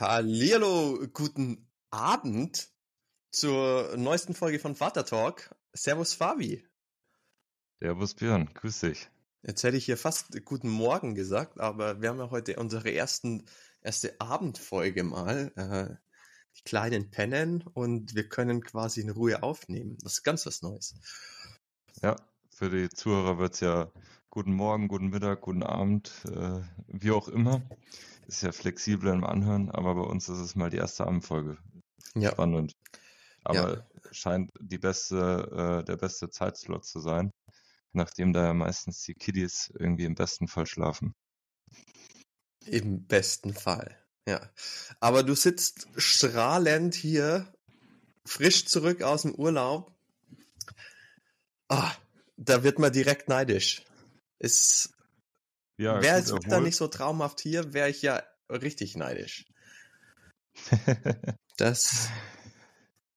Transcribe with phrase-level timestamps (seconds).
[0.00, 2.68] Hallihallo, guten Abend
[3.32, 5.52] zur neuesten Folge von Vater Talk.
[5.72, 6.64] Servus Fabi.
[7.80, 9.10] Servus Björn, grüß dich.
[9.42, 13.44] Jetzt hätte ich hier fast guten Morgen gesagt, aber wir haben ja heute unsere ersten,
[13.82, 15.50] erste Abendfolge mal.
[15.56, 15.96] Äh,
[16.58, 19.98] die Kleinen pennen und wir können quasi in Ruhe aufnehmen.
[20.02, 20.94] Das ist ganz was Neues.
[22.02, 22.14] Ja,
[22.50, 23.90] für die Zuhörer wird es ja
[24.30, 27.62] guten Morgen, guten Mittag, guten Abend, äh, wie auch immer.
[28.28, 31.56] Ist ja flexibel im Anhören, aber bei uns ist es mal die erste Abendfolge.
[32.14, 32.32] Ja.
[32.32, 32.74] Spannend.
[33.42, 34.12] Aber ja.
[34.12, 37.30] scheint die beste, äh, der beste Zeitslot zu sein,
[37.92, 41.14] nachdem da ja meistens die Kiddies irgendwie im besten Fall schlafen.
[42.66, 44.52] Im besten Fall, ja.
[45.00, 47.50] Aber du sitzt strahlend hier,
[48.26, 49.90] frisch zurück aus dem Urlaub.
[51.68, 51.94] Ah,
[52.36, 53.82] da wird man direkt neidisch.
[54.38, 54.92] Ist
[55.78, 59.46] ja, Wäre es da nicht so traumhaft hier, wäre ich ja richtig neidisch.
[61.56, 62.08] das.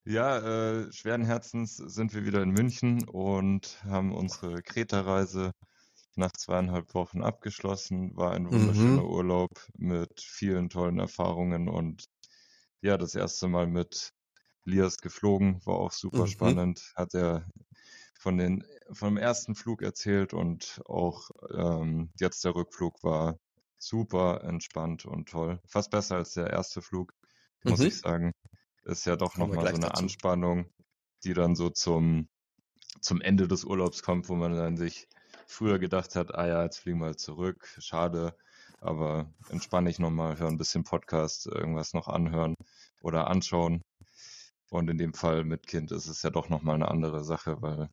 [0.05, 5.51] Ja, äh, schweren Herzens sind wir wieder in München und haben unsere Kreta-Reise
[6.15, 8.15] nach zweieinhalb Wochen abgeschlossen.
[8.15, 9.09] War ein wunderschöner mhm.
[9.09, 12.05] Urlaub mit vielen tollen Erfahrungen und
[12.81, 14.11] ja, das erste Mal mit
[14.65, 16.27] Lias geflogen, war auch super mhm.
[16.27, 16.93] spannend.
[16.95, 17.47] Hat er
[18.21, 23.39] von den vom ersten Flug erzählt und auch ähm, jetzt der Rückflug war
[23.79, 25.59] super entspannt und toll.
[25.65, 27.15] Fast besser als der erste Flug,
[27.63, 27.87] muss mhm.
[27.87, 28.31] ich sagen.
[28.83, 30.03] Ist ja doch nochmal so eine dazu.
[30.03, 30.69] Anspannung,
[31.23, 32.29] die dann so zum,
[32.99, 35.07] zum Ende des Urlaubs kommt, wo man dann sich
[35.47, 38.37] früher gedacht hat, ah ja, jetzt fliegen wir halt zurück, schade,
[38.81, 42.53] aber entspanne ich nochmal, höre ein bisschen Podcast, irgendwas noch anhören
[43.01, 43.81] oder anschauen.
[44.69, 47.89] Und in dem Fall mit Kind ist es ja doch nochmal eine andere Sache, weil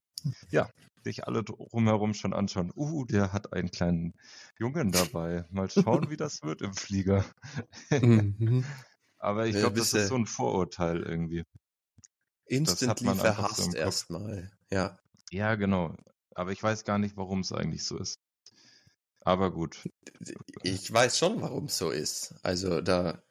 [0.51, 0.69] ja,
[1.05, 2.73] sich alle drumherum schon anschauen.
[2.75, 4.15] Uh, der hat einen kleinen
[4.59, 5.45] Jungen dabei.
[5.51, 7.25] Mal schauen, wie das wird im Flieger.
[7.91, 8.65] Mhm.
[9.19, 11.45] Aber ich glaube, das ist so ein Vorurteil irgendwie.
[12.47, 14.99] Instantly verhasst so erstmal, ja.
[15.31, 15.97] Ja, genau.
[16.35, 18.21] Aber ich weiß gar nicht, warum es eigentlich so ist.
[19.21, 19.89] Aber gut.
[20.63, 22.35] Ich weiß schon, warum es so ist.
[22.43, 23.23] Also da.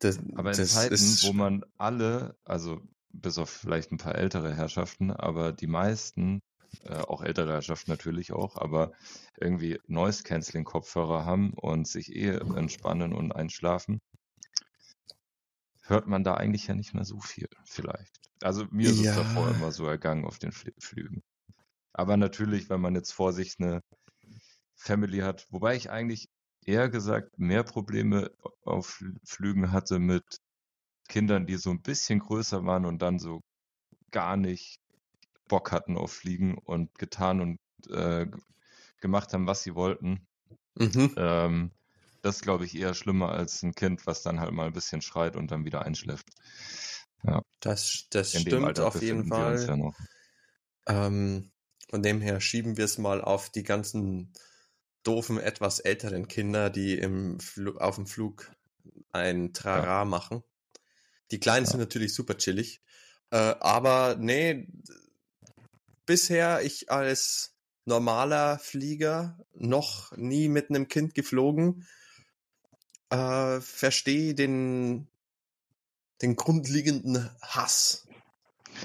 [0.00, 2.82] Das, Aber in Zeiten, wo man alle, also
[3.20, 6.40] bis auf vielleicht ein paar ältere Herrschaften, aber die meisten,
[6.84, 8.92] äh, auch ältere Herrschaften natürlich auch, aber
[9.40, 14.00] irgendwie Noise-Canceling-Kopfhörer haben und sich eh entspannen und einschlafen,
[15.82, 18.20] hört man da eigentlich ja nicht mehr so viel, vielleicht.
[18.42, 19.12] Also mir ist ja.
[19.12, 21.22] es davor immer so ergangen auf den Fl Flügen.
[21.92, 23.82] Aber natürlich, wenn man jetzt vor sich eine
[24.74, 26.28] Family hat, wobei ich eigentlich
[26.66, 28.30] eher gesagt mehr Probleme
[28.64, 30.40] auf Flügen hatte mit
[31.08, 33.42] Kindern, die so ein bisschen größer waren und dann so
[34.10, 34.80] gar nicht
[35.48, 37.58] Bock hatten auf Fliegen und getan und
[37.90, 38.26] äh,
[39.00, 40.26] gemacht haben, was sie wollten.
[40.74, 41.14] Mhm.
[41.16, 41.70] Ähm,
[42.22, 45.02] das ist, glaube ich, eher schlimmer als ein Kind, was dann halt mal ein bisschen
[45.02, 46.26] schreit und dann wieder einschläft.
[47.22, 47.42] Ja.
[47.60, 49.64] Das, das stimmt auf jeden Fall.
[49.66, 49.92] Ja
[50.86, 51.50] ähm,
[51.90, 54.32] von dem her schieben wir es mal auf die ganzen
[55.02, 58.50] doofen, etwas älteren Kinder, die im Fl auf dem Flug
[59.12, 60.04] ein Trara ja.
[60.04, 60.42] machen.
[61.30, 61.72] Die Kleinen ja.
[61.72, 62.82] sind natürlich super chillig.
[63.30, 64.68] Äh, aber nee,
[66.06, 71.86] bisher ich als normaler Flieger noch nie mit einem Kind geflogen.
[73.10, 75.08] Äh, verstehe den,
[76.22, 78.06] den grundlegenden Hass,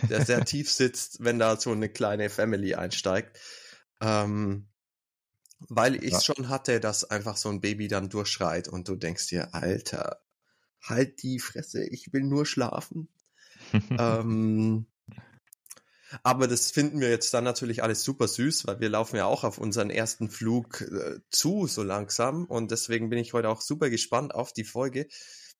[0.09, 3.39] der sehr tief sitzt, wenn da so eine kleine Family einsteigt.
[3.99, 4.67] Ähm,
[5.69, 6.21] weil ich ja.
[6.21, 10.21] schon hatte, dass einfach so ein Baby dann durchschreit und du denkst dir, Alter,
[10.81, 13.07] halt die Fresse, ich will nur schlafen.
[13.99, 14.87] ähm,
[16.23, 19.43] aber das finden wir jetzt dann natürlich alles super süß, weil wir laufen ja auch
[19.43, 23.89] auf unseren ersten Flug äh, zu so langsam und deswegen bin ich heute auch super
[23.89, 25.07] gespannt auf die Folge,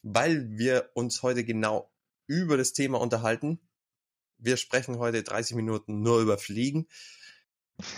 [0.02, 1.92] weil wir uns heute genau
[2.28, 3.60] über das Thema unterhalten.
[4.38, 6.88] Wir sprechen heute 30 Minuten nur über Fliegen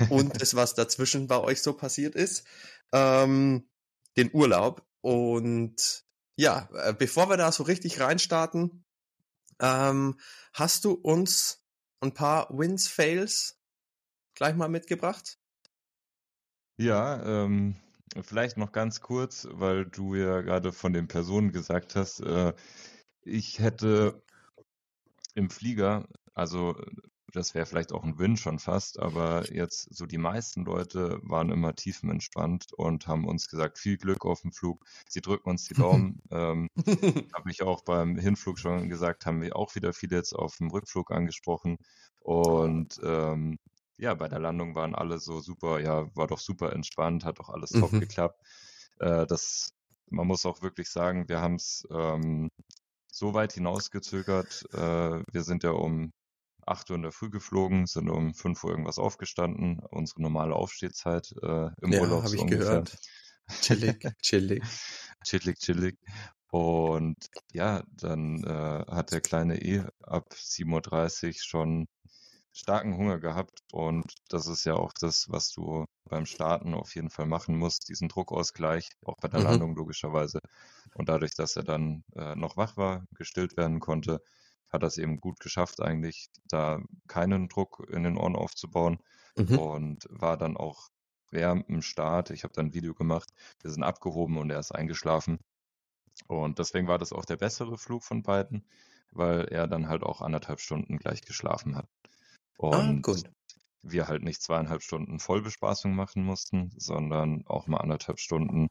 [0.09, 2.45] und das, was dazwischen bei euch so passiert ist,
[2.91, 3.67] ähm,
[4.15, 6.02] den Urlaub und
[6.35, 8.85] ja, äh, bevor wir da so richtig reinstarten,
[9.59, 10.19] ähm,
[10.53, 11.63] hast du uns
[12.01, 13.59] ein paar Wins, Fails
[14.35, 15.37] gleich mal mitgebracht?
[16.77, 17.75] Ja, ähm,
[18.21, 22.53] vielleicht noch ganz kurz, weil du ja gerade von den Personen gesagt hast, äh,
[23.21, 24.23] ich hätte
[25.35, 26.75] im Flieger, also
[27.33, 31.49] das wäre vielleicht auch ein Win schon fast, aber jetzt so die meisten Leute waren
[31.49, 34.85] immer tiefenentspannt und haben uns gesagt, viel Glück auf dem Flug.
[35.09, 36.21] Sie drücken uns die Daumen.
[36.31, 36.69] ähm,
[37.33, 40.69] Habe ich auch beim Hinflug schon gesagt, haben wir auch wieder viele jetzt auf dem
[40.69, 41.77] Rückflug angesprochen.
[42.19, 43.57] Und ähm,
[43.97, 47.49] ja, bei der Landung waren alle so super, ja, war doch super entspannt, hat doch
[47.49, 47.99] alles top mhm.
[47.99, 48.39] geklappt.
[48.99, 49.73] Äh, das
[50.13, 52.49] man muss auch wirklich sagen, wir haben es ähm,
[53.11, 54.65] so weit hinausgezögert.
[54.73, 56.11] Äh, wir sind ja um
[56.65, 61.33] 8 Uhr in der Früh geflogen, sind um 5 Uhr irgendwas aufgestanden, unsere normale Aufstehzeit
[61.41, 62.23] äh, im ja, Urlaub.
[62.23, 62.65] habe ich ungefähr.
[62.65, 62.97] gehört.
[63.61, 64.63] Chillig, chillig.
[65.23, 65.97] chillig, chillig.
[66.51, 67.17] Und
[67.51, 71.87] ja, dann äh, hat der kleine E ab 7.30 Uhr schon
[72.53, 73.59] starken Hunger gehabt.
[73.71, 77.89] Und das ist ja auch das, was du beim Starten auf jeden Fall machen musst,
[77.89, 79.45] diesen Druckausgleich, auch bei der mhm.
[79.47, 80.39] Landung logischerweise.
[80.93, 84.21] Und dadurch, dass er dann äh, noch wach war, gestillt werden konnte,
[84.73, 88.99] hat es eben gut geschafft, eigentlich da keinen Druck in den Ohren aufzubauen
[89.37, 89.57] mhm.
[89.57, 90.89] und war dann auch
[91.29, 93.29] während dem Start, ich habe dann ein Video gemacht,
[93.61, 95.39] wir sind abgehoben und er ist eingeschlafen.
[96.27, 98.65] Und deswegen war das auch der bessere Flug von beiden,
[99.11, 101.87] weil er dann halt auch anderthalb Stunden gleich geschlafen hat.
[102.59, 103.15] Ah, und ah,
[103.81, 108.69] wir halt nicht zweieinhalb Stunden Vollbespaßung machen mussten, sondern auch mal anderthalb Stunden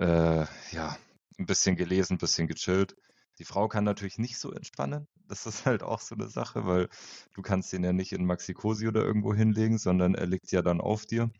[0.00, 0.96] äh, ja,
[1.38, 2.96] ein bisschen gelesen, ein bisschen gechillt.
[3.38, 5.06] Die Frau kann natürlich nicht so entspannen.
[5.26, 6.88] Das ist halt auch so eine Sache, weil
[7.34, 10.80] du kannst den ja nicht in Maxi-Cosi oder irgendwo hinlegen, sondern er liegt ja dann
[10.80, 11.30] auf dir.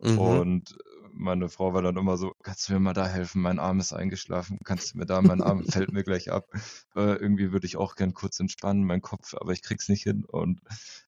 [0.00, 0.18] Mhm.
[0.18, 0.78] Und
[1.12, 3.42] meine Frau war dann immer so, kannst du mir mal da helfen?
[3.42, 4.58] Mein Arm ist eingeschlafen.
[4.64, 6.46] Kannst du mir da, mein Arm fällt mir gleich ab.
[6.94, 10.24] Äh, irgendwie würde ich auch gern kurz entspannen, mein Kopf, aber ich krieg's nicht hin.
[10.24, 10.60] Und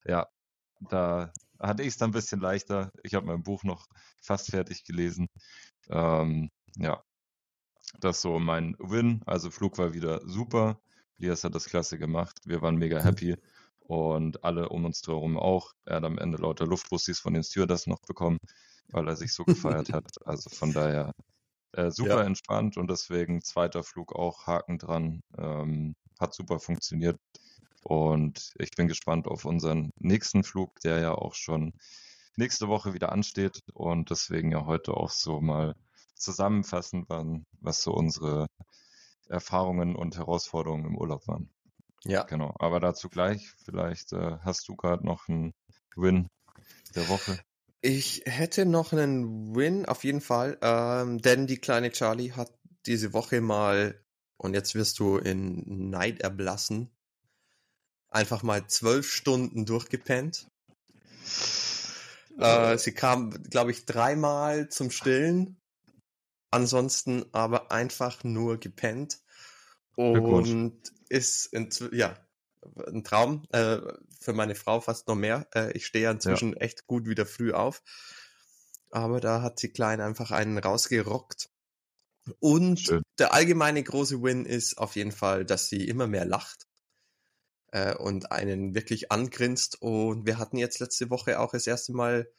[0.05, 0.27] ja,
[0.89, 2.91] da hatte ich es dann ein bisschen leichter.
[3.03, 3.87] Ich habe mein Buch noch
[4.21, 5.29] fast fertig gelesen.
[5.89, 7.03] Ähm, ja,
[7.99, 9.23] das ist so mein Win.
[9.27, 10.81] Also Flug war wieder super.
[11.19, 12.41] Lias hat das klasse gemacht.
[12.45, 13.37] Wir waren mega happy.
[13.81, 15.73] Und alle um uns herum auch.
[15.85, 18.39] Er hat am Ende lauter Luftbussis von den Stewards noch bekommen,
[18.93, 20.07] weil er sich so gefeiert hat.
[20.25, 21.13] Also von daher
[21.73, 22.23] äh, super ja.
[22.23, 25.23] entspannt und deswegen zweiter Flug auch Haken dran.
[25.37, 27.19] Ähm, hat super funktioniert.
[27.83, 31.73] Und ich bin gespannt auf unseren nächsten Flug, der ja auch schon
[32.37, 33.61] nächste Woche wieder ansteht.
[33.73, 35.75] Und deswegen ja heute auch so mal
[36.21, 37.07] zusammenfassen,
[37.61, 38.47] was so unsere
[39.29, 41.51] Erfahrungen und Herausforderungen im Urlaub waren.
[42.05, 42.25] Ja.
[42.25, 42.55] Genau.
[42.59, 43.53] Aber dazu gleich.
[43.65, 45.53] Vielleicht äh, hast du gerade noch einen
[45.97, 46.29] Win
[46.95, 47.39] der Woche.
[47.83, 52.53] Ich hätte noch einen Win auf jeden Fall, ähm, denn die kleine Charlie hat
[52.87, 54.03] diese Woche mal,
[54.37, 56.91] und jetzt wirst du in Neid erblassen,
[58.09, 60.49] einfach mal zwölf Stunden durchgepennt.
[62.39, 65.60] Äh, sie kam, glaube ich, dreimal zum Stillen
[66.51, 69.21] Ansonsten aber einfach nur gepennt
[69.95, 72.17] und ist in, ja
[72.87, 73.79] ein Traum äh,
[74.21, 75.47] für meine Frau fast noch mehr.
[75.55, 76.61] Äh, ich stehe ja inzwischen ja.
[76.61, 77.83] echt gut wieder früh auf,
[78.91, 81.51] aber da hat sie klein einfach einen rausgerockt.
[82.39, 83.03] Und Schön.
[83.19, 86.67] der allgemeine große Win ist auf jeden Fall, dass sie immer mehr lacht
[87.73, 89.81] äh, und einen wirklich angrinst.
[89.81, 92.31] Und wir hatten jetzt letzte Woche auch das erste Mal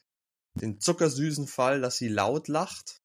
[0.54, 3.01] den zuckersüßen Fall, dass sie laut lacht.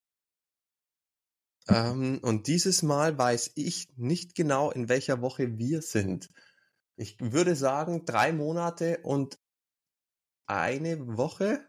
[1.68, 6.30] Ähm, und dieses Mal weiß ich nicht genau, in welcher Woche wir sind.
[6.96, 9.38] Ich würde sagen, drei Monate und
[10.46, 11.64] eine Woche.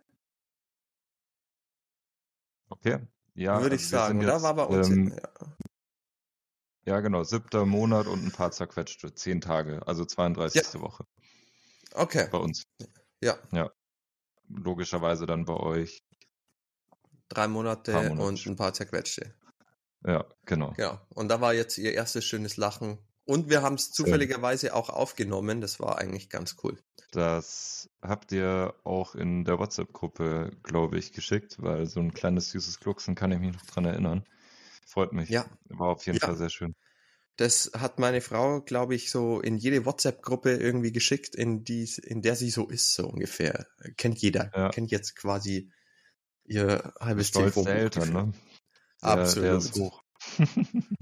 [2.70, 3.00] Okay,
[3.34, 3.62] ja.
[3.62, 4.90] Würde also ich sagen, da war bei uns.
[4.90, 6.94] Ähm, ja.
[6.94, 7.00] ja.
[7.00, 10.74] genau, siebter Monat und ein paar zerquetschte, zehn Tage, also 32.
[10.74, 10.82] Ja.
[10.82, 11.06] Woche.
[11.94, 12.28] Okay.
[12.32, 12.64] Bei uns.
[13.22, 13.38] Ja.
[13.52, 13.72] Ja.
[14.50, 16.04] Logischerweise dann bei euch.
[17.30, 18.22] Drei Monate, Monate.
[18.22, 19.34] und ein paar zerquetschte.
[20.08, 20.74] Ja, genau.
[20.78, 22.98] Ja, und da war jetzt ihr erstes schönes Lachen.
[23.26, 25.60] Und wir haben es zufälligerweise auch aufgenommen.
[25.60, 26.80] Das war eigentlich ganz cool.
[27.12, 32.80] Das habt ihr auch in der WhatsApp-Gruppe, glaube ich, geschickt, weil so ein kleines süßes
[32.80, 34.24] Glucksen kann ich mich noch dran erinnern.
[34.86, 35.30] Freut mich.
[35.30, 35.46] Ja.
[35.66, 36.26] War auf jeden ja.
[36.26, 36.74] Fall sehr schön.
[37.36, 42.22] Das hat meine Frau, glaube ich, so in jede WhatsApp-Gruppe irgendwie geschickt, in, die, in
[42.22, 43.68] der sie so ist, so ungefähr.
[43.98, 44.52] Kennt jeder.
[44.56, 44.70] Ja.
[44.70, 45.70] Kennt jetzt quasi
[46.46, 47.68] ihr halbes Telefon.
[47.68, 48.34] Eltern, ne?
[49.02, 49.64] Absolut.
[49.76, 50.04] Hoch.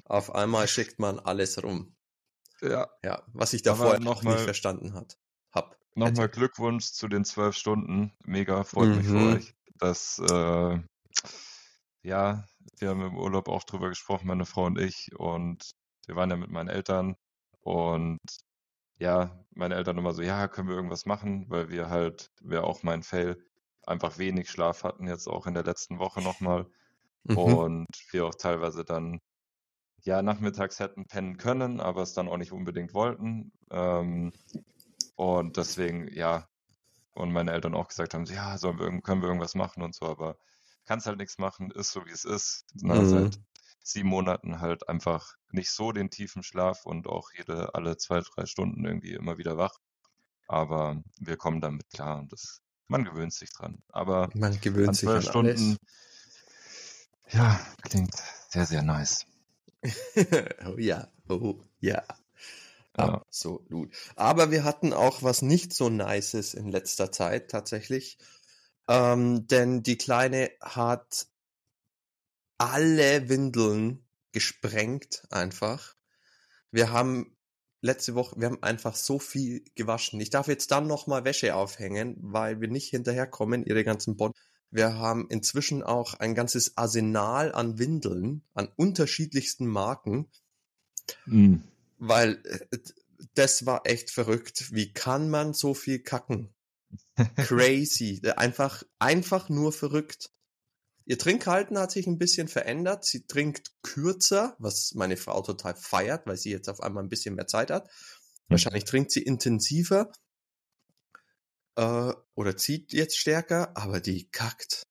[0.05, 1.95] Auf einmal schickt man alles rum.
[2.61, 2.87] Ja.
[3.03, 5.17] Ja, was ich davor noch nicht verstanden hat.
[5.51, 5.77] Hab.
[5.95, 8.11] Nochmal Glückwunsch zu den zwölf Stunden.
[8.23, 8.95] Mega, freut mhm.
[8.97, 9.33] mich für mhm.
[9.33, 9.55] euch.
[9.77, 10.79] Das, äh,
[12.01, 12.45] ja,
[12.79, 15.11] wir haben im Urlaub auch drüber gesprochen, meine Frau und ich.
[15.17, 15.71] Und
[16.05, 17.15] wir waren ja mit meinen Eltern.
[17.61, 18.19] Und
[18.97, 22.83] ja, meine Eltern immer so, ja, können wir irgendwas machen, weil wir halt, wäre auch
[22.83, 23.37] mein Fail,
[23.85, 26.67] einfach wenig Schlaf hatten, jetzt auch in der letzten Woche nochmal.
[27.25, 27.37] Mhm.
[27.37, 29.19] Und wir auch teilweise dann
[30.01, 33.51] ja nachmittags hätten pennen können, aber es dann auch nicht unbedingt wollten.
[33.71, 34.31] Ähm,
[35.15, 36.47] und deswegen, ja,
[37.13, 40.05] und meine Eltern auch gesagt haben, ja, sollen wir, können wir irgendwas machen und so,
[40.05, 40.37] aber
[40.85, 42.65] kannst halt nichts machen, ist so wie es ist.
[42.75, 43.05] Na, mhm.
[43.05, 43.39] Seit
[43.81, 48.45] sieben Monaten halt einfach nicht so den tiefen Schlaf und auch jede, alle zwei, drei
[48.45, 49.77] Stunden irgendwie immer wieder wach.
[50.47, 53.81] Aber wir kommen damit klar und das, man gewöhnt sich dran.
[53.89, 55.77] Aber man gewöhnt sich an Stunden, alles.
[57.31, 58.13] Ja, klingt
[58.49, 59.25] Sehr, sehr nice.
[60.65, 62.03] oh ja, oh ja.
[62.97, 63.15] Ja.
[63.15, 63.93] Absolut.
[64.15, 68.17] Aber wir hatten auch was nicht so Nices in letzter Zeit tatsächlich.
[68.87, 71.27] Ähm, denn die Kleine hat
[72.57, 75.95] alle Windeln gesprengt einfach.
[76.71, 77.35] Wir haben
[77.81, 80.19] letzte Woche, wir haben einfach so viel gewaschen.
[80.21, 84.33] Ich darf jetzt dann nochmal Wäsche aufhängen, weil wir nicht hinterherkommen, ihre ganzen Body.
[84.71, 90.27] Wir haben inzwischen auch ein ganzes Arsenal an Windeln, an unterschiedlichsten Marken.
[91.25, 91.63] Mhm.
[91.97, 92.77] Weil äh,
[93.35, 94.73] das war echt verrückt.
[94.73, 96.49] Wie kann man so viel kacken?
[97.35, 98.21] Crazy.
[98.35, 100.29] Einfach, einfach nur verrückt.
[101.05, 103.05] Ihr Trinkhalten hat sich ein bisschen verändert.
[103.05, 107.35] Sie trinkt kürzer, was meine Frau total feiert, weil sie jetzt auf einmal ein bisschen
[107.35, 107.89] mehr Zeit hat.
[108.47, 110.11] Wahrscheinlich trinkt sie intensiver
[111.75, 114.87] äh, oder zieht jetzt stärker, aber die kackt.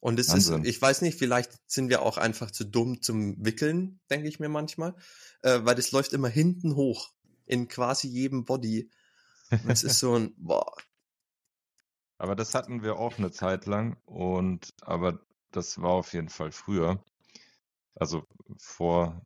[0.00, 0.64] Und es Wahnsinn.
[0.64, 4.40] ist, ich weiß nicht, vielleicht sind wir auch einfach zu dumm zum Wickeln, denke ich
[4.40, 4.96] mir manchmal,
[5.42, 7.12] äh, weil das läuft immer hinten hoch
[7.46, 8.90] in quasi jedem Body.
[9.50, 10.74] Und es ist so ein, boah.
[12.18, 16.50] Aber das hatten wir auch eine Zeit lang und, aber das war auf jeden Fall
[16.50, 17.04] früher.
[17.94, 18.26] Also
[18.58, 19.22] vor,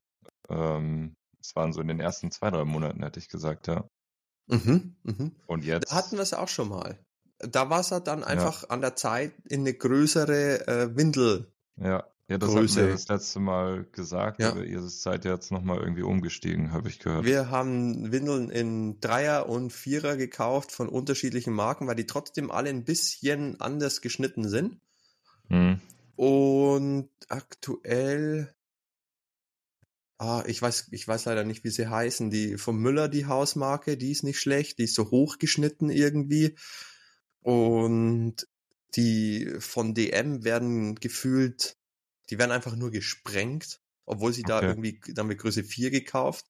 [0.48, 3.88] ähm, es waren so in den ersten zwei, drei Monaten, hätte ich gesagt, ja.
[4.46, 5.32] Mhm, mhm.
[5.46, 5.90] Und jetzt?
[5.90, 6.98] Da hatten wir es auch schon mal.
[7.38, 8.70] Da war es dann einfach ja.
[8.70, 11.52] an der Zeit in eine größere äh, Windel.
[11.76, 12.80] Ja, ja, das Größe.
[12.80, 14.50] hatten wir das letzte Mal gesagt, ja.
[14.50, 17.24] aber ihr seid jetzt nochmal irgendwie umgestiegen, habe ich gehört.
[17.24, 22.70] Wir haben Windeln in Dreier und Vierer gekauft von unterschiedlichen Marken, weil die trotzdem alle
[22.70, 24.80] ein bisschen anders geschnitten sind.
[25.48, 25.80] Mhm.
[26.16, 28.55] Und aktuell,
[30.18, 32.30] ah, ich weiß, ich weiß leider nicht, wie sie heißen.
[32.30, 36.56] Die von Müller, die Hausmarke, die ist nicht schlecht, die ist so hochgeschnitten irgendwie.
[37.40, 38.48] Und
[38.94, 41.76] die von DM werden gefühlt
[42.30, 44.60] die werden einfach nur gesprengt, obwohl sie okay.
[44.60, 46.44] da irgendwie, dann mit Größe 4 gekauft.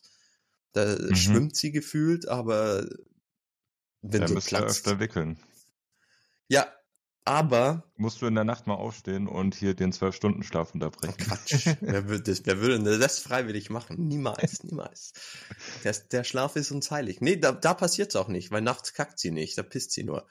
[0.72, 1.14] Da mhm.
[1.14, 2.86] schwimmt sie gefühlt, aber
[4.02, 4.86] wenn ja, du platzt.
[4.86, 5.38] öfter wickeln.
[6.48, 6.72] Ja,
[7.26, 7.82] aber.
[7.96, 11.14] Musst du in der Nacht mal aufstehen und hier den 12-Stunden-Schlaf unterbrechen.
[11.20, 11.66] Oh Quatsch.
[11.80, 14.06] wer, würde das, wer würde das freiwillig machen?
[14.08, 15.12] Niemals, niemals.
[15.84, 17.20] Der, der Schlaf ist uns heilig.
[17.20, 20.04] Nee, da, da passiert es auch nicht, weil nachts kackt sie nicht, da pisst sie
[20.04, 20.26] nur.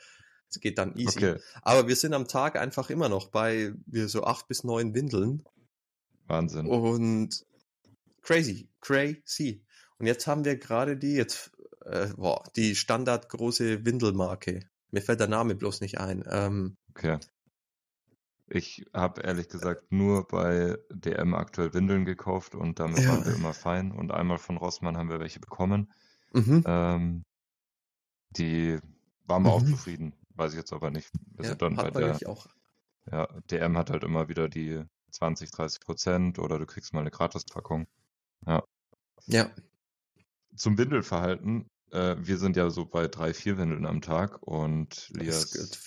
[0.50, 1.18] Es geht dann easy.
[1.18, 1.40] Okay.
[1.64, 5.44] Aber wir sind am Tag einfach immer noch bei wir so acht bis neun Windeln.
[6.28, 6.68] Wahnsinn.
[6.68, 7.46] Und
[8.22, 9.64] crazy, crazy.
[9.98, 11.52] Und jetzt haben wir gerade die jetzt
[11.86, 14.68] äh, boah, die Standard große Windelmarke.
[14.92, 16.24] Mir fällt der Name bloß nicht ein.
[16.30, 17.20] Ähm, okay.
[18.48, 23.10] Ich habe ehrlich gesagt nur bei DM aktuell Windeln gekauft und damit ja.
[23.10, 23.92] waren wir immer fein.
[23.92, 25.92] Und einmal von Rossmann haben wir welche bekommen.
[26.34, 26.64] Mhm.
[26.66, 27.24] Ähm,
[28.32, 28.78] die
[29.26, 29.56] waren wir mhm.
[29.56, 30.14] auch zufrieden.
[30.36, 31.10] Weiß ich jetzt aber nicht.
[31.36, 32.48] Wir ja, sind dann bei der, auch.
[33.12, 37.12] Ja, DM hat halt immer wieder die 20, 30 Prozent oder du kriegst mal eine
[37.12, 37.88] Gratispackung.
[38.46, 38.64] Ja.
[39.26, 39.50] Ja.
[40.56, 41.68] Zum Windelverhalten.
[41.92, 45.78] Äh, wir sind ja so bei drei, vier Windeln am Tag und Lias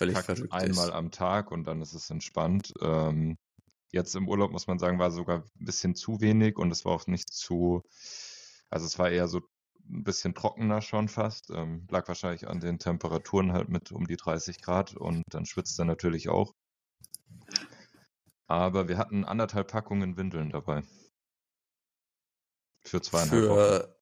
[0.50, 2.72] einmal am Tag und dann ist es entspannt.
[2.80, 3.36] Ähm,
[3.90, 6.92] jetzt im Urlaub muss man sagen, war sogar ein bisschen zu wenig und es war
[6.92, 7.82] auch nicht zu,
[8.70, 9.40] also es war eher so
[9.90, 11.50] ein bisschen trockener schon fast.
[11.50, 15.78] Ähm, lag wahrscheinlich an den Temperaturen halt mit um die 30 Grad und dann schwitzt
[15.78, 16.54] er natürlich auch.
[18.46, 20.82] Aber wir hatten anderthalb Packungen Windeln dabei.
[22.80, 23.97] Für zweieinhalb Für, Wochen.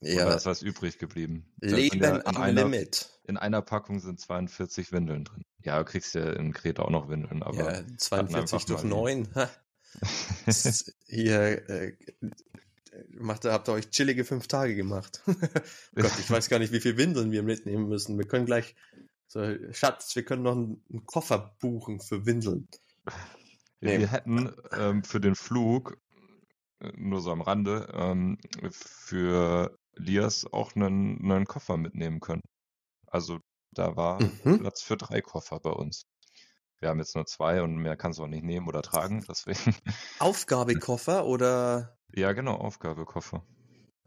[0.00, 0.26] Ja.
[0.26, 1.46] da ist was übrig geblieben.
[1.60, 3.08] Leben am einer, Limit.
[3.24, 5.44] In einer Packung sind 42 Windeln drin.
[5.62, 7.74] Ja, du kriegst ja in Kreta auch noch Windeln, aber.
[7.74, 9.28] Ja, 42 durch 9.
[11.06, 11.96] Hier, äh,
[13.10, 15.22] macht, habt ihr euch chillige fünf Tage gemacht.
[15.94, 18.18] Gott, ich weiß gar nicht, wie viel Windeln wir mitnehmen müssen.
[18.18, 18.74] Wir können gleich,
[19.26, 22.68] so, Schatz, wir können noch einen, einen Koffer buchen für Windeln.
[23.80, 24.06] Wir nee.
[24.06, 25.98] hätten ähm, für den Flug,
[26.80, 28.38] äh, nur so am Rande, ähm,
[28.70, 32.42] für Lias auch einen, einen Koffer mitnehmen können.
[33.06, 33.38] Also
[33.72, 34.60] da war mhm.
[34.60, 36.02] Platz für drei Koffer bei uns.
[36.80, 39.74] Wir haben jetzt nur zwei und mehr kannst du auch nicht nehmen oder tragen, deswegen.
[40.18, 41.96] Aufgabekoffer oder?
[42.16, 43.44] Ja, genau, Aufgabekoffer.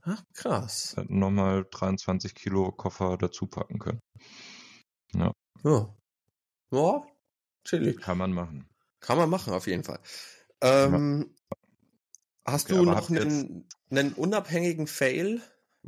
[0.04, 0.96] Ach, krass.
[0.96, 4.00] Wir hätten nochmal 23 Kilo Koffer dazu packen können.
[5.14, 5.34] Ja.
[5.66, 5.94] Ja.
[6.72, 7.06] Ja,
[7.66, 8.00] chillig.
[8.00, 8.70] Kann man machen.
[9.02, 10.00] Kann man machen, auf jeden Fall.
[10.62, 11.58] Ähm, ja.
[12.46, 15.42] Hast okay, du noch einen, einen unabhängigen Fail?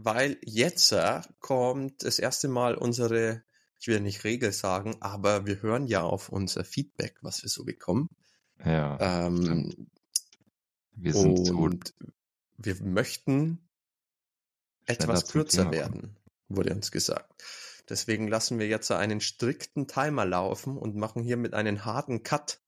[0.04, 3.44] Weil jetzt äh, kommt das erste Mal unsere
[3.80, 7.64] ich will nicht Regel sagen, aber wir hören ja auf unser Feedback, was wir so
[7.64, 8.10] bekommen.
[8.64, 8.98] Ja.
[9.00, 9.90] Ähm,
[10.92, 11.94] wir sind und
[12.58, 13.70] wir möchten
[14.86, 16.18] etwas kürzer werden,
[16.50, 17.42] wurde uns gesagt.
[17.88, 22.62] Deswegen lassen wir jetzt einen strikten Timer laufen und machen hier mit einem harten Cut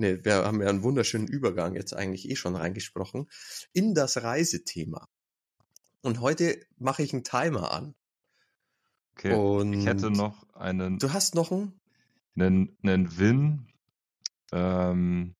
[0.00, 3.28] Ne, wir haben ja einen wunderschönen Übergang jetzt eigentlich eh schon reingesprochen
[3.72, 5.08] in das Reisethema.
[6.02, 7.94] Und heute mache ich einen Timer an.
[9.12, 9.34] Okay.
[9.34, 10.98] Und ich hätte noch einen.
[10.98, 11.80] Du hast noch einen?
[12.38, 13.66] Einen, einen Win.
[14.52, 15.34] Ähm,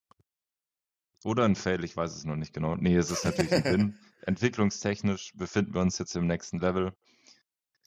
[1.24, 2.76] oder ein Fail, ich weiß es noch nicht genau.
[2.76, 3.98] Nee, es ist natürlich ein Win.
[4.22, 6.92] Entwicklungstechnisch befinden wir uns jetzt im nächsten Level.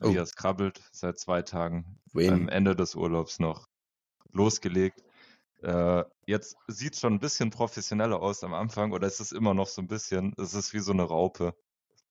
[0.01, 0.07] Oh.
[0.07, 1.99] Elias krabbelt seit zwei Tagen.
[2.13, 2.33] Win.
[2.33, 3.67] Am Ende des Urlaubs noch
[4.31, 5.03] losgelegt.
[5.61, 9.53] Äh, jetzt sieht es schon ein bisschen professioneller aus am Anfang oder ist es immer
[9.53, 11.53] noch so ein bisschen, es ist wie so eine Raupe.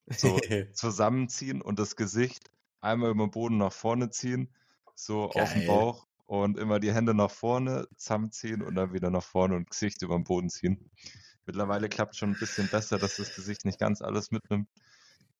[0.06, 0.38] So
[0.72, 4.52] zusammenziehen und das Gesicht einmal über den Boden nach vorne ziehen,
[4.94, 5.42] so Geil.
[5.42, 9.56] auf den Bauch und immer die Hände nach vorne zusammenziehen und dann wieder nach vorne
[9.56, 10.90] und Gesicht über den Boden ziehen.
[11.46, 14.68] Mittlerweile klappt schon ein bisschen besser, dass das Gesicht nicht ganz alles mitnimmt.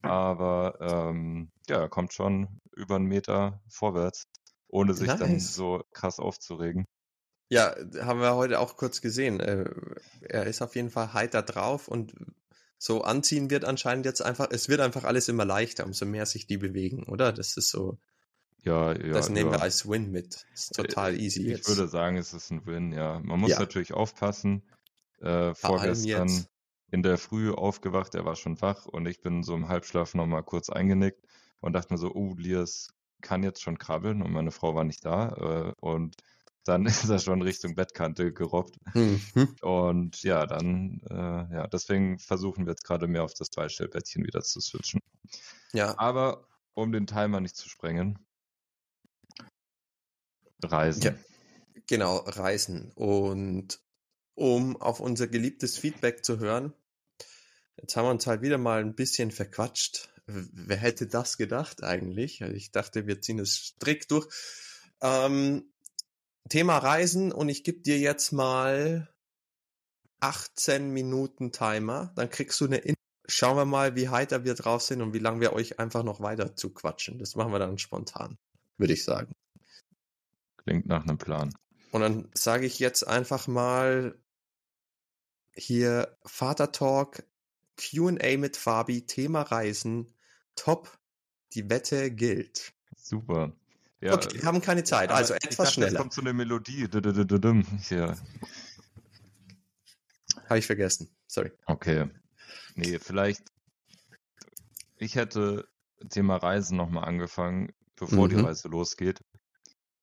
[0.02, 4.24] Aber ähm, ja, er kommt schon über einen Meter vorwärts,
[4.68, 5.20] ohne sich nice.
[5.20, 6.86] dann so krass aufzuregen.
[7.48, 9.40] Ja, haben wir heute auch kurz gesehen.
[9.40, 9.70] Äh,
[10.22, 12.14] er ist auf jeden Fall heiter drauf und
[12.82, 16.46] so anziehen wird anscheinend jetzt einfach, es wird einfach alles immer leichter, umso mehr sich
[16.46, 17.30] die bewegen, oder?
[17.30, 17.98] Das ist so.
[18.62, 19.12] Ja, ja.
[19.12, 19.58] Das nehmen ja.
[19.58, 20.46] wir als Win mit.
[20.52, 21.42] Das ist total easy.
[21.42, 21.68] Ich jetzt.
[21.68, 23.20] würde sagen, es ist ein Win, ja.
[23.20, 23.58] Man muss ja.
[23.58, 24.62] natürlich aufpassen.
[25.20, 26.46] Äh, vorgestern
[26.90, 30.42] in der Früh aufgewacht, er war schon wach und ich bin so im Halbschlaf nochmal
[30.42, 31.22] kurz eingenickt
[31.60, 32.88] und dachte mir so, oh, Lias
[33.20, 35.28] kann jetzt schon krabbeln und meine Frau war nicht da.
[35.68, 36.16] Äh, und
[36.64, 38.76] dann ist er schon Richtung Bettkante gerobbt.
[38.94, 39.20] Mhm.
[39.62, 44.42] Und ja, dann, äh, ja, deswegen versuchen wir jetzt gerade mehr auf das Beistellbettchen wieder
[44.42, 45.00] zu switchen.
[45.72, 45.98] Ja.
[45.98, 48.18] Aber um den Timer nicht zu sprengen,
[50.62, 51.02] Reisen.
[51.02, 51.14] Ja,
[51.86, 52.92] genau, Reisen.
[52.94, 53.80] Und
[54.34, 56.72] um auf unser geliebtes Feedback zu hören,
[57.80, 60.08] jetzt haben wir uns halt wieder mal ein bisschen verquatscht.
[60.26, 62.42] Wer hätte das gedacht eigentlich?
[62.42, 64.28] Also ich dachte, wir ziehen es strikt durch.
[65.02, 65.72] Ähm,
[66.48, 69.08] Thema Reisen und ich gebe dir jetzt mal
[70.20, 72.12] 18 Minuten Timer.
[72.16, 72.94] Dann kriegst du eine In
[73.30, 76.20] Schauen wir mal, wie heiter wir drauf sind und wie lange wir euch einfach noch
[76.20, 77.20] weiter zu quatschen.
[77.20, 78.36] Das machen wir dann spontan,
[78.76, 79.32] würde ich sagen.
[80.56, 81.54] Klingt nach einem Plan.
[81.92, 84.18] Und dann sage ich jetzt einfach mal
[85.54, 87.22] hier Vater Talk,
[87.76, 90.12] QA mit Fabi, Thema Reisen,
[90.56, 90.98] top,
[91.52, 92.72] die Wette gilt.
[92.96, 93.52] Super.
[94.00, 95.90] Ja, okay, wir haben keine Zeit, also etwas dachte, schneller.
[95.90, 96.88] Jetzt kommt so eine Melodie.
[97.90, 98.16] Ja.
[100.48, 101.08] Habe ich vergessen.
[101.26, 101.52] Sorry.
[101.66, 102.08] Okay.
[102.74, 103.42] Nee, vielleicht.
[104.96, 105.68] Ich hätte
[106.08, 108.30] Thema Reisen nochmal angefangen, bevor mhm.
[108.30, 109.20] die Reise losgeht.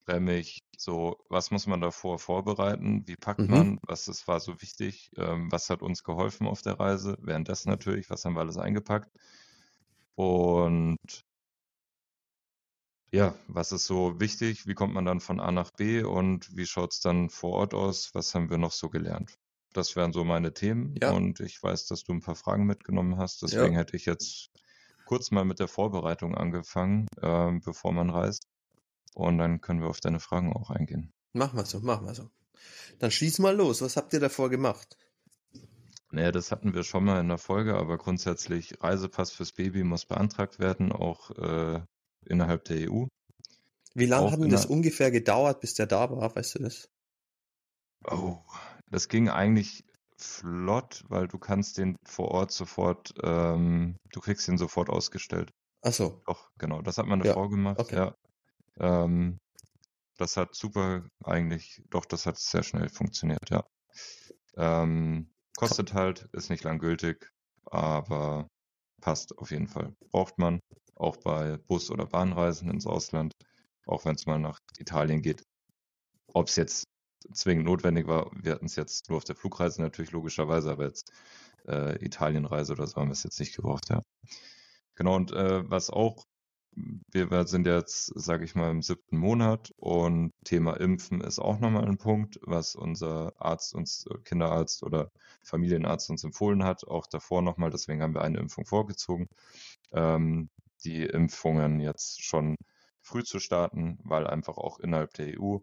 [0.07, 3.03] Nämlich so, was muss man davor vorbereiten?
[3.07, 3.49] Wie packt mhm.
[3.49, 3.79] man?
[3.81, 5.10] Was ist, war so wichtig?
[5.17, 7.17] Ähm, was hat uns geholfen auf der Reise?
[7.19, 9.12] Währenddessen natürlich, was haben wir alles eingepackt?
[10.15, 10.97] Und
[13.12, 14.67] ja, was ist so wichtig?
[14.67, 17.74] Wie kommt man dann von A nach B und wie schaut es dann vor Ort
[17.74, 18.13] aus?
[18.13, 19.38] Was haben wir noch so gelernt?
[19.74, 21.12] Das wären so meine Themen ja.
[21.12, 23.43] und ich weiß, dass du ein paar Fragen mitgenommen hast.
[23.43, 23.80] Deswegen ja.
[23.80, 24.50] hätte ich jetzt
[25.06, 28.48] kurz mal mit der Vorbereitung angefangen, äh, bevor man reist.
[29.13, 31.13] Und dann können wir auf deine Fragen auch eingehen.
[31.34, 32.30] Machen wir so, machen wir so.
[33.00, 33.82] Dann schieß mal los.
[33.82, 34.98] Was habt ihr davor gemacht?
[36.12, 40.06] Naja, das hatten wir schon mal in der Folge, aber grundsätzlich Reisepass fürs Baby muss
[40.06, 41.82] beantragt werden, auch äh,
[42.28, 43.06] innerhalb der EU.
[43.94, 46.36] Wie lange hat denn das ungefähr gedauert, bis der da war?
[46.36, 46.90] Weißt du das?
[48.06, 48.38] Oh,
[48.92, 49.84] das ging eigentlich
[50.18, 55.52] flott, weil du kannst den vor Ort sofort, ähm, du kriegst ihn sofort ausgestellt.
[55.82, 56.22] Ach so.
[56.26, 56.82] Doch, genau.
[56.82, 57.34] Das hat meine ja.
[57.34, 57.96] Frau gemacht, okay.
[57.96, 58.16] ja.
[58.80, 59.40] Ähm,
[60.18, 63.63] das hat super eigentlich, doch, das hat sehr schnell funktioniert, ja.
[64.56, 67.32] Ähm, kostet halt, ist nicht lang gültig,
[67.66, 68.48] aber
[69.02, 69.96] passt auf jeden Fall.
[70.12, 70.60] Braucht man
[70.99, 73.33] auch bei Bus- oder Bahnreisen ins Ausland,
[73.86, 75.43] auch wenn es mal nach Italien geht.
[76.33, 76.88] Ob es jetzt
[77.33, 81.12] zwingend notwendig war, wir hatten es jetzt nur auf der Flugreise natürlich logischerweise, aber jetzt
[81.67, 84.01] äh, Italienreise oder so haben wir es jetzt nicht gebraucht, ja.
[84.95, 86.25] Genau, und äh, was auch,
[87.12, 91.86] wir sind jetzt, sage ich mal, im siebten Monat und Thema Impfen ist auch nochmal
[91.86, 95.12] ein Punkt, was unser Arzt uns, Kinderarzt oder
[95.43, 99.27] Familienarzt uns empfohlen hat, auch davor nochmal, deswegen haben wir eine Impfung vorgezogen.
[99.91, 100.49] Ähm,
[100.88, 102.56] die Impfungen jetzt schon
[103.02, 105.58] früh zu starten, weil einfach auch innerhalb der EU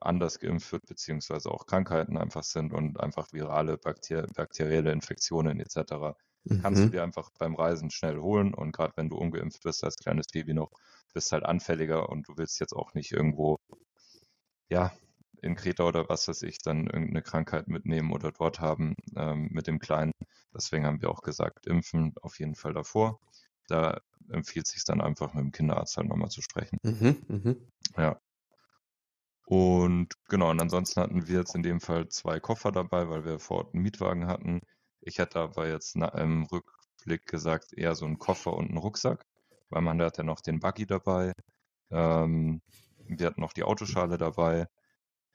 [0.00, 6.14] anders geimpft wird, beziehungsweise auch Krankheiten einfach sind und einfach virale, bakter bakterielle Infektionen etc.
[6.44, 6.62] Mhm.
[6.62, 6.90] kannst du mhm.
[6.92, 10.54] dir einfach beim Reisen schnell holen und gerade wenn du ungeimpft bist als kleines Baby
[10.54, 10.70] noch,
[11.12, 13.58] bist halt anfälliger und du willst jetzt auch nicht irgendwo,
[14.68, 14.92] ja,
[15.42, 19.66] in Kreta oder was weiß ich, dann irgendeine Krankheit mitnehmen oder dort haben ähm, mit
[19.66, 20.12] dem Kleinen.
[20.54, 23.20] Deswegen haben wir auch gesagt, impfen auf jeden Fall davor.
[23.68, 26.78] Da empfiehlt sich dann einfach mit dem Kinderarzt halt nochmal zu sprechen.
[26.82, 27.54] Mhm, mh.
[27.96, 28.20] Ja.
[29.46, 33.38] Und genau, und ansonsten hatten wir jetzt in dem Fall zwei Koffer dabei, weil wir
[33.38, 34.60] vor Ort einen Mietwagen hatten.
[35.00, 39.24] Ich hätte aber jetzt im Rückblick gesagt, eher so einen Koffer und einen Rucksack,
[39.70, 41.32] weil man hat ja noch den Buggy dabei.
[41.90, 42.60] Ähm,
[43.06, 44.66] wir hatten noch die Autoschale dabei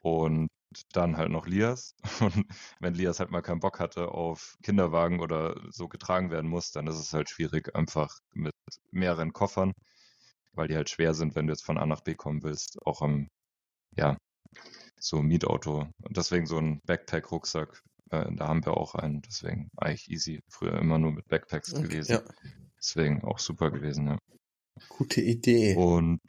[0.02, 0.50] und
[0.94, 1.96] dann halt noch Lias.
[2.22, 2.46] Und
[2.80, 6.88] wenn Lias halt mal keinen Bock hatte auf Kinderwagen oder so getragen werden muss, dann
[6.88, 8.54] ist es halt schwierig, einfach mit
[8.92, 9.74] mehreren Koffern,
[10.54, 13.02] weil die halt schwer sind, wenn du jetzt von A nach B kommen willst, auch
[13.02, 13.28] am,
[13.96, 14.18] ja,
[15.00, 15.90] so Mietauto.
[16.02, 17.82] Und deswegen so ein Backpack-Rucksack,
[18.12, 20.42] äh, da haben wir auch einen, deswegen eigentlich easy.
[20.50, 22.12] Früher immer nur mit Backpacks okay, gewesen.
[22.12, 22.22] Ja.
[22.78, 24.18] Deswegen auch super gewesen, ja.
[24.90, 25.76] Gute Idee.
[25.76, 26.20] Und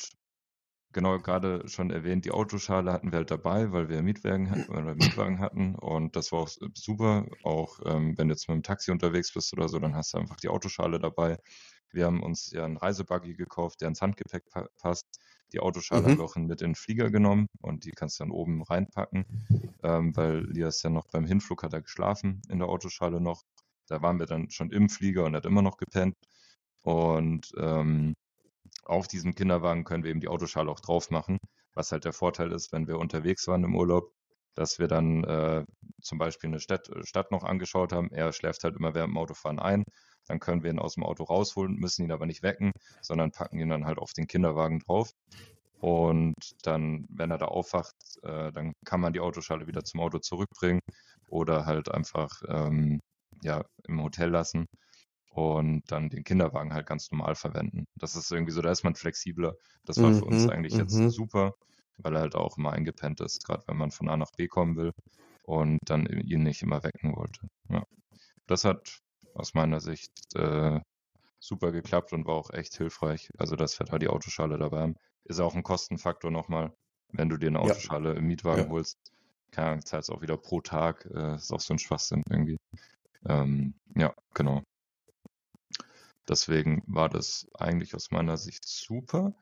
[0.94, 5.40] genau gerade schon erwähnt, die Autoschale hatten wir halt dabei, weil wir Mietwagen hatten, Mietwagen
[5.40, 7.26] hatten und das war auch super.
[7.42, 10.18] Auch ähm, wenn du jetzt mit dem Taxi unterwegs bist oder so, dann hast du
[10.18, 11.38] einfach die Autoschale dabei.
[11.92, 15.06] Wir haben uns ja einen Reisebuggy gekauft, der ins Handgepäck pa passt.
[15.52, 16.06] Die Autoschale mhm.
[16.06, 19.26] haben wir auch mit in den Flieger genommen und die kannst du dann oben reinpacken,
[19.82, 23.42] ähm, weil Lias ja noch beim Hinflug hat er geschlafen in der Autoschale noch.
[23.86, 26.16] Da waren wir dann schon im Flieger und hat immer noch gepennt.
[26.82, 28.14] Und ähm,
[28.84, 31.38] auf diesem Kinderwagen können wir eben die Autoschale auch drauf machen,
[31.74, 34.12] was halt der Vorteil ist, wenn wir unterwegs waren im Urlaub,
[34.54, 35.64] dass wir dann äh,
[36.00, 38.10] zum Beispiel eine Stadt, Stadt noch angeschaut haben.
[38.10, 39.84] Er schläft halt immer während dem Autofahren ein.
[40.26, 43.58] Dann können wir ihn aus dem Auto rausholen, müssen ihn aber nicht wecken, sondern packen
[43.58, 45.10] ihn dann halt auf den Kinderwagen drauf.
[45.80, 50.18] Und dann, wenn er da aufwacht, äh, dann kann man die Autoschale wieder zum Auto
[50.18, 50.80] zurückbringen
[51.28, 53.00] oder halt einfach ähm,
[53.42, 54.66] ja, im Hotel lassen
[55.34, 57.86] und dann den Kinderwagen halt ganz normal verwenden.
[57.96, 59.54] Das ist irgendwie so, da ist man flexibler.
[59.84, 61.10] Das war mhm, für uns mhm, eigentlich jetzt mhm.
[61.10, 61.54] super,
[61.98, 64.76] weil er halt auch immer eingepennt ist, gerade wenn man von A nach B kommen
[64.76, 64.92] will
[65.42, 67.48] und dann ihn nicht immer wecken wollte.
[67.68, 67.82] Ja.
[68.46, 69.00] Das hat
[69.34, 70.80] aus meiner Sicht äh,
[71.40, 73.28] super geklappt und war auch echt hilfreich.
[73.36, 74.96] Also, dass wir da die Autoschale dabei haben.
[75.24, 76.72] Ist auch ein Kostenfaktor nochmal,
[77.12, 78.18] wenn du dir eine Autoschale ja.
[78.18, 78.68] im Mietwagen ja.
[78.68, 78.98] holst.
[79.50, 81.08] Keine Ahnung, zahlst auch wieder pro Tag.
[81.12, 82.58] Äh, ist auch so ein Schwachsinn irgendwie.
[83.26, 84.62] Ähm, ja, genau.
[86.28, 89.34] Deswegen war das eigentlich aus meiner Sicht super.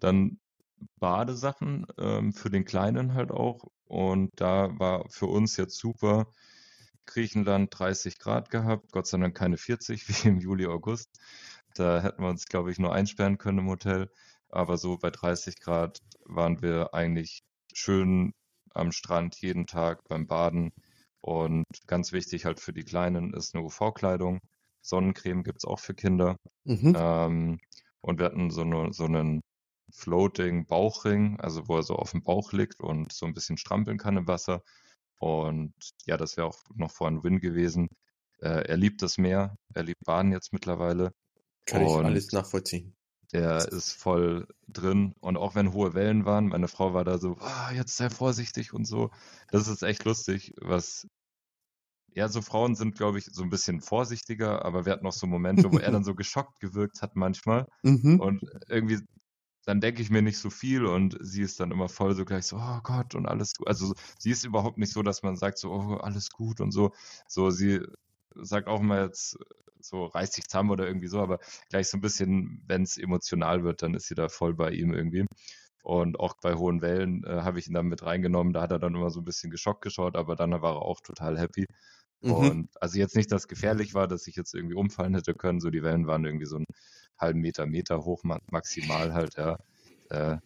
[0.00, 0.38] Dann
[0.98, 3.64] Badesachen ähm, für den Kleinen halt auch.
[3.86, 6.26] Und da war für uns jetzt super.
[7.06, 11.10] Griechenland 30 Grad gehabt, Gott sei Dank keine 40 wie im Juli, August.
[11.74, 14.10] Da hätten wir uns, glaube ich, nur einsperren können im Hotel.
[14.48, 17.42] Aber so bei 30 Grad waren wir eigentlich
[17.74, 18.32] schön
[18.74, 20.72] am Strand jeden Tag beim Baden.
[21.20, 24.40] Und ganz wichtig halt für die Kleinen ist eine UV-Kleidung.
[24.84, 26.36] Sonnencreme gibt es auch für Kinder.
[26.64, 26.94] Mhm.
[26.96, 27.60] Ähm,
[28.00, 29.42] und wir hatten so, eine, so einen
[29.90, 33.98] Floating Bauchring, also wo er so auf dem Bauch liegt und so ein bisschen strampeln
[33.98, 34.62] kann im Wasser.
[35.18, 35.72] Und
[36.06, 37.88] ja, das wäre auch noch vor ein Win gewesen.
[38.40, 41.12] Äh, er liebt das Meer, er liebt Baden jetzt mittlerweile.
[41.64, 42.94] Kann und ich alles nachvollziehen.
[43.32, 47.36] Der ist voll drin und auch wenn hohe Wellen waren, meine Frau war da so,
[47.40, 49.10] oh, jetzt sei vorsichtig und so.
[49.50, 51.08] Das ist echt lustig, was
[52.14, 55.26] ja, so Frauen sind, glaube ich, so ein bisschen vorsichtiger, aber wir hatten noch so
[55.26, 57.66] Momente, wo er dann so geschockt gewirkt hat manchmal.
[57.82, 58.20] Mhm.
[58.20, 59.00] Und irgendwie,
[59.66, 62.46] dann denke ich mir nicht so viel und sie ist dann immer voll so gleich
[62.46, 63.66] so, oh Gott und alles gut.
[63.66, 66.92] Also sie ist überhaupt nicht so, dass man sagt so, oh, alles gut und so.
[67.26, 67.80] So, sie
[68.34, 69.36] sagt auch immer jetzt
[69.80, 73.64] so, reißt sich zusammen oder irgendwie so, aber gleich so ein bisschen, wenn es emotional
[73.64, 75.26] wird, dann ist sie da voll bei ihm irgendwie.
[75.82, 78.54] Und auch bei hohen Wellen äh, habe ich ihn dann mit reingenommen.
[78.54, 81.00] Da hat er dann immer so ein bisschen geschockt geschaut, aber dann war er auch
[81.02, 81.66] total happy.
[82.20, 82.32] Mhm.
[82.32, 85.60] Und also jetzt nicht, dass gefährlich war, dass ich jetzt irgendwie umfallen hätte können.
[85.60, 86.66] So die Wellen waren irgendwie so einen
[87.18, 89.58] halben Meter, Meter hoch, maximal halt, ja.
[90.10, 90.38] Äh,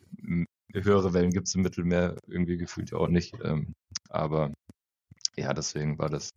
[0.75, 3.35] höhere Wellen gibt es im Mittelmeer irgendwie gefühlt ja auch nicht.
[3.43, 3.75] Ähm,
[4.09, 4.53] aber
[5.37, 6.31] ja, deswegen war das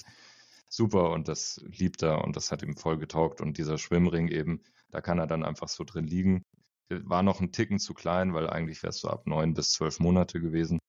[0.70, 3.42] super und das liebt er und das hat ihm voll getaugt.
[3.42, 6.44] Und dieser Schwimmring eben, da kann er dann einfach so drin liegen.
[6.90, 10.00] War noch ein Ticken zu klein, weil eigentlich wäre es so ab neun bis zwölf
[10.00, 10.80] Monate gewesen.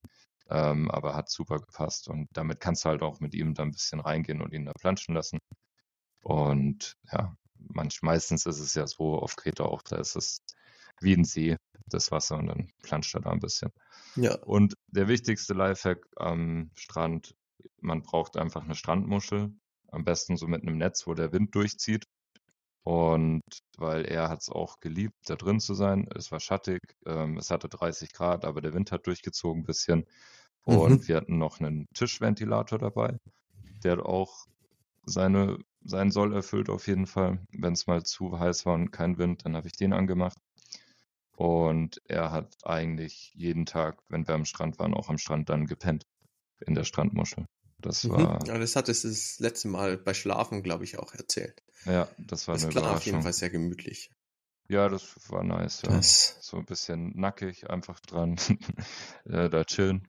[0.53, 3.71] Ähm, aber hat super gepasst und damit kannst du halt auch mit ihm da ein
[3.71, 5.39] bisschen reingehen und ihn da planschen lassen.
[6.23, 10.43] Und ja, manch, meistens ist es ja so auf Kreta auch, da ist es
[11.01, 13.71] wie ein See, das Wasser und dann planscht er da ein bisschen.
[14.17, 14.37] Ja.
[14.43, 17.35] Und der wichtigste Lifehack am Strand,
[17.81, 19.55] man braucht einfach eine Strandmuschel,
[19.89, 22.05] am besten so mit einem Netz, wo der Wind durchzieht.
[22.85, 23.43] Und
[23.79, 26.09] weil er hat es auch geliebt, da drin zu sein.
[26.17, 30.05] Es war schattig, ähm, es hatte 30 Grad, aber der Wind hat durchgezogen ein bisschen.
[30.65, 31.09] Und mhm.
[31.09, 33.19] wir hatten noch einen Tischventilator dabei.
[33.83, 34.47] Der hat auch
[35.05, 37.41] seine, seinen Soll erfüllt auf jeden Fall.
[37.51, 40.39] Wenn es mal zu heiß war und kein Wind, dann habe ich den angemacht.
[41.37, 45.67] Und er hat eigentlich jeden Tag, wenn wir am Strand waren, auch am Strand dann
[45.67, 46.07] gepennt.
[46.65, 47.47] In der Strandmuschel.
[47.79, 48.13] Das mhm.
[48.13, 48.47] war.
[48.47, 51.61] Ja, das hat es das letzte Mal bei Schlafen, glaube ich, auch erzählt.
[51.85, 52.97] Ja, das war das eine klar Überraschung.
[52.97, 54.11] auf jeden Fall sehr gemütlich.
[54.69, 55.91] Ja, das war nice, ja.
[55.91, 58.37] Das, So ein bisschen nackig, einfach dran,
[59.25, 60.07] äh, da chillen.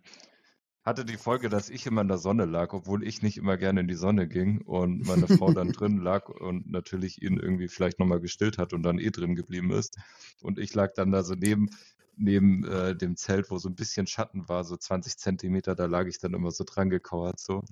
[0.84, 3.80] Hatte die Folge, dass ich immer in der Sonne lag, obwohl ich nicht immer gerne
[3.80, 8.00] in die Sonne ging und meine Frau dann drin lag und natürlich ihn irgendwie vielleicht
[8.00, 9.98] nochmal gestillt hat und dann eh drin geblieben ist.
[10.42, 11.70] Und ich lag dann da so neben,
[12.18, 16.06] neben äh, dem Zelt, wo so ein bisschen Schatten war, so 20 Zentimeter, da lag
[16.08, 17.64] ich dann immer so dran gekauert, so.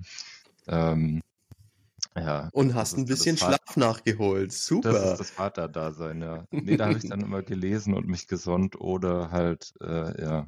[0.68, 1.22] Ähm,
[2.16, 2.50] ja.
[2.54, 4.52] Und hast ein bisschen Vater, Schlaf nachgeholt.
[4.52, 5.16] das ist Super.
[5.18, 6.46] das Vaterdasein, ja.
[6.52, 10.48] Nee, da habe ich dann immer gelesen und mich gesonnt oder halt, äh, ja.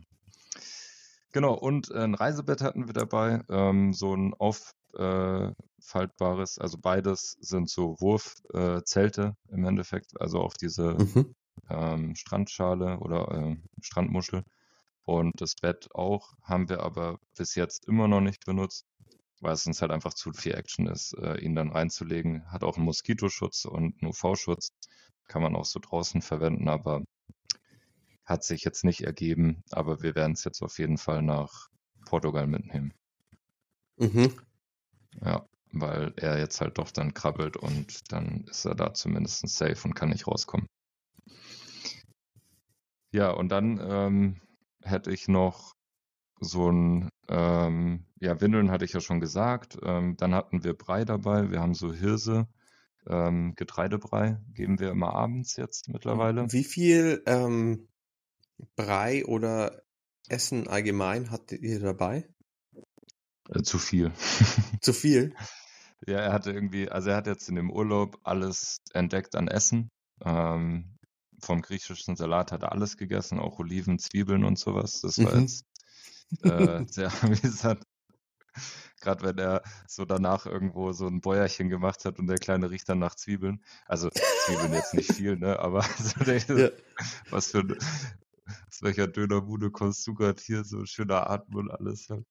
[1.34, 7.70] Genau, und äh, ein Reisebett hatten wir dabei, ähm, so ein auffaltbares, also beides sind
[7.70, 11.36] so Wurfzelte äh, im Endeffekt, also auch diese Mhm.
[11.70, 14.44] ähm, Strandschale oder äh, Strandmuschel.
[15.06, 18.86] Und das Bett auch haben wir aber bis jetzt immer noch nicht benutzt,
[19.42, 22.50] weil es uns halt einfach zu viel Action ist, äh, ihn dann reinzulegen.
[22.52, 24.70] Hat auch einen Moskitoschutz und einen UV-Schutz.
[25.28, 27.04] Kann man auch so draußen verwenden, aber
[28.26, 29.64] hat sich jetzt nicht ergeben.
[29.72, 31.70] Aber wir werden es jetzt auf jeden Fall nach
[32.06, 32.94] Portugal mitnehmen.
[33.98, 34.34] Mhm.
[35.22, 39.88] Ja, weil er jetzt halt doch dann krabbelt und dann ist er da zumindest safe
[39.88, 40.68] und kann nicht rauskommen.
[43.12, 44.42] Ja, und dann ähm,
[44.82, 45.74] hätte ich noch
[46.40, 49.78] so ein, ähm, ja, Windeln hatte ich ja schon gesagt.
[49.84, 51.52] Ähm, dann hatten wir Brei dabei.
[51.52, 52.48] Wir haben so Hirse,
[53.08, 56.52] ähm, Getreidebrei, geben wir immer abends jetzt mittlerweile.
[56.52, 57.88] Wie viel ähm,
[58.76, 59.82] Brei oder
[60.30, 62.28] Essen allgemein hattet ihr dabei?
[63.50, 64.12] Äh, zu viel.
[64.82, 65.36] Zu viel?
[66.06, 69.90] Ja, er hatte irgendwie, also er hat jetzt in dem Urlaub alles entdeckt an Essen.
[70.24, 70.98] Ähm,
[71.42, 75.02] vom griechischen Salat hat er alles gegessen, auch Oliven, Zwiebeln und sowas.
[75.02, 75.42] Das war Mhm.
[75.42, 75.66] jetzt
[76.44, 77.84] äh, sehr amüsant.
[79.02, 82.88] Gerade wenn er so danach irgendwo so ein Bäuerchen gemacht hat und der Kleine riecht
[82.88, 83.62] dann nach Zwiebeln.
[83.86, 85.60] Also Zwiebeln jetzt nicht viel, ne?
[85.60, 86.70] Aber so der, Ja.
[87.30, 87.78] was für ein,
[88.48, 90.64] aus welcher Dönerbude kommst du gerade hier?
[90.64, 92.10] So schöner Atem und alles.
[92.10, 92.26] Halt.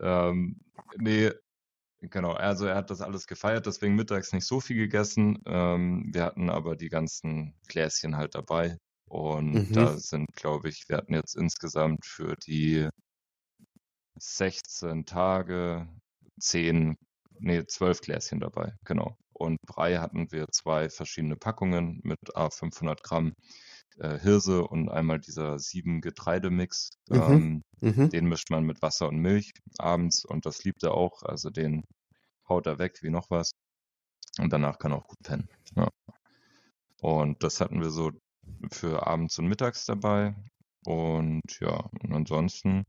[0.00, 0.60] Ähm,
[0.98, 1.30] nee,
[2.00, 2.32] genau.
[2.32, 5.38] Also er hat das alles gefeiert, deswegen mittags nicht so viel gegessen.
[5.46, 8.78] Ähm, wir hatten aber die ganzen Gläschen halt dabei.
[9.08, 9.72] Und Mhm.
[9.76, 12.88] da sind, glaube ich, wir hatten jetzt insgesamt für die
[14.18, 15.88] 16 Tage
[16.40, 16.96] 10,
[17.38, 19.16] nee, 12 Gläschen dabei, genau.
[19.32, 23.34] Und Brei hatten wir zwei verschiedene Packungen mit a 500 Gramm
[23.98, 26.90] äh, Hirse und einmal dieser sieben Getreidemix.
[27.08, 27.16] Mhm.
[27.20, 28.10] Ähm, Mhm.
[28.10, 31.24] den mischt man mit Wasser und Milch abends und das liebt er auch.
[31.24, 31.82] Also den
[32.48, 33.50] haut er weg wie noch was.
[34.38, 35.48] Und danach kann er auch gut pennen.
[35.76, 35.88] Ja.
[37.00, 38.12] Und das hatten wir so
[38.70, 40.34] für abends und mittags dabei.
[40.84, 42.84] Und ja, und ansonsten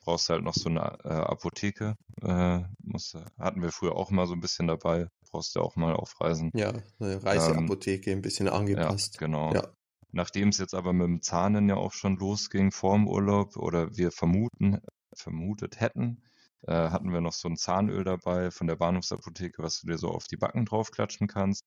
[0.00, 1.94] brauchst du halt noch so eine äh, Apotheke.
[2.22, 5.08] Äh, musst, hatten wir früher auch mal so ein bisschen dabei.
[5.30, 6.50] Brauchst du auch mal auf Reisen.
[6.54, 9.18] Ja, eine Reiseapotheke, ein bisschen Ja, angepasst.
[9.18, 9.52] genau.
[9.54, 9.72] Ja.
[10.14, 13.96] Nachdem es jetzt aber mit dem Zahnen ja auch schon losging vor dem Urlaub oder
[13.96, 14.80] wir vermuten,
[15.14, 16.22] vermutet hätten,
[16.62, 20.10] äh, hatten wir noch so ein Zahnöl dabei von der Bahnhofsapotheke, was du dir so
[20.10, 21.64] auf die Backen draufklatschen kannst.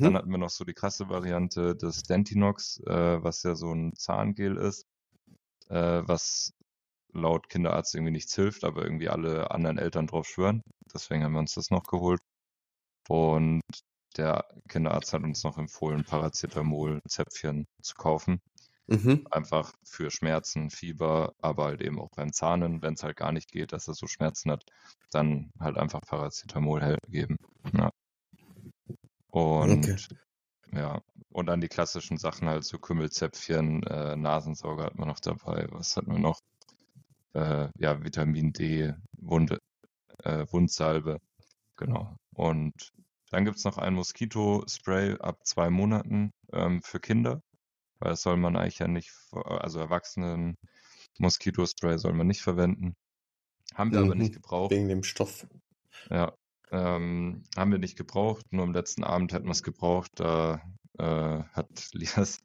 [0.00, 0.16] Dann Mhm.
[0.16, 4.56] hatten wir noch so die krasse Variante des Dentinox, äh, was ja so ein Zahngel
[4.56, 4.86] ist,
[5.68, 6.52] äh, was
[7.12, 10.62] laut Kinderarzt irgendwie nichts hilft, aber irgendwie alle anderen Eltern drauf schwören.
[10.94, 12.20] Deswegen haben wir uns das noch geholt.
[13.08, 13.62] Und
[14.16, 18.40] der Kinderarzt hat uns noch empfohlen, Paracetamol-Zäpfchen zu kaufen.
[18.86, 19.26] Mhm.
[19.30, 23.50] Einfach für Schmerzen, Fieber, aber halt eben auch beim Zahnen, wenn es halt gar nicht
[23.50, 24.64] geht, dass er so Schmerzen hat,
[25.10, 27.36] dann halt einfach Paracetamol geben.
[27.72, 27.90] Ja.
[29.30, 29.96] Und Okay.
[30.72, 31.00] ja,
[31.30, 35.66] und dann die klassischen Sachen halt so Kümmelzäpfchen, äh, Nasensauger hat man noch dabei.
[35.70, 36.40] Was hatten wir noch?
[37.32, 39.58] Äh, ja, Vitamin D, Wunde,
[40.22, 41.20] äh, Wundsalbe,
[41.76, 42.14] genau.
[42.34, 42.92] Und
[43.34, 47.42] dann gibt's noch ein Moskitospray ab zwei Monaten ähm, für Kinder,
[47.98, 50.56] weil das soll man eigentlich ja nicht, also Erwachsenen
[51.18, 52.94] Moskitospray soll man nicht verwenden.
[53.74, 54.34] Haben wir aber nicht Mhm.
[54.34, 54.70] gebraucht.
[54.70, 55.46] Wegen dem Stoff.
[56.10, 56.32] Ja,
[56.70, 58.46] ähm, haben wir nicht gebraucht.
[58.52, 60.12] Nur am letzten Abend hätten wir es gebraucht.
[60.16, 60.62] Da
[60.98, 61.04] äh,
[61.52, 62.38] hat Lias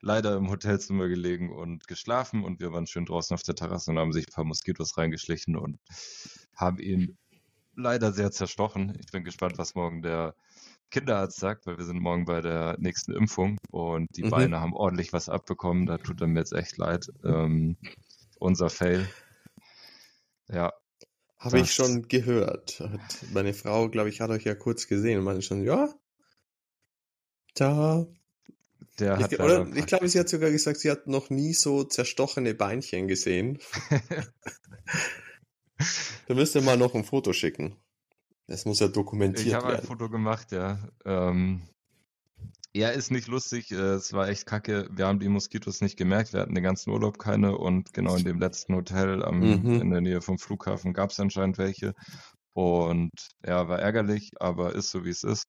[0.00, 3.98] leider im Hotelzimmer gelegen und geschlafen und wir waren schön draußen auf der Terrasse und
[3.98, 5.78] haben sich ein paar Moskitos reingeschlichen und
[6.56, 7.16] haben ihn
[7.74, 8.96] leider sehr zerstochen.
[9.00, 10.34] Ich bin gespannt, was morgen der
[10.90, 14.30] Kinderarzt sagt, weil wir sind morgen bei der nächsten Impfung und die Mhm.
[14.30, 15.86] Beine haben ordentlich was abbekommen.
[15.86, 17.06] Da tut er mir jetzt echt leid.
[17.24, 17.76] Ähm,
[18.38, 19.06] unser Fail.
[20.48, 20.72] Ja,
[21.38, 22.80] Habe ich schon gehört.
[22.80, 23.00] Hat
[23.32, 25.92] meine Frau, glaube ich, hat euch ja kurz gesehen und meinte schon, ja,
[27.54, 28.06] da.
[28.98, 31.84] der Ich, hat oder ich glaube, sie hat sogar gesagt, sie hat noch nie so
[31.84, 33.58] zerstochene Beinchen gesehen.
[36.28, 37.76] Da müsst ihr mal noch ein Foto schicken.
[38.46, 39.86] Das muss ja Ich dokumentiert habe ein werden.
[39.86, 40.78] Foto gemacht, ja.
[41.04, 41.62] Ähm,
[42.74, 43.70] Ja, ist nicht lustig.
[43.70, 44.88] Äh, es war echt kacke.
[44.90, 46.32] Wir haben die Moskitos nicht gemerkt.
[46.32, 47.56] Wir hatten den ganzen Urlaub keine.
[47.56, 49.80] Und genau in dem letzten Hotel am, mhm.
[49.80, 51.94] in der Nähe vom Flughafen gab es anscheinend welche.
[52.54, 53.10] Und
[53.46, 55.46] ja, war ärgerlich, aber ist so, wie es ist.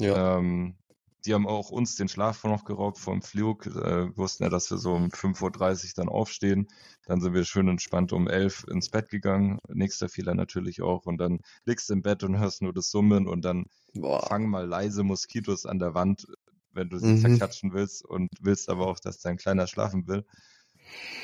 [0.00, 0.38] Ja.
[0.38, 0.76] Ähm,
[1.24, 3.66] die haben auch uns den Schlaf noch geraubt vom Flug.
[3.66, 6.68] Äh, wussten ja, dass wir so um 5.30 Uhr dann aufstehen.
[7.06, 9.58] Dann sind wir schön entspannt um 11 ins Bett gegangen.
[9.68, 11.06] Nächster Fehler natürlich auch.
[11.06, 14.26] Und dann liegst du im Bett und hörst nur das Summen und dann Boah.
[14.26, 16.26] fangen mal leise Moskitos an der Wand,
[16.72, 17.20] wenn du sie mhm.
[17.20, 20.24] zerklatschen willst und willst aber auch, dass dein Kleiner schlafen will.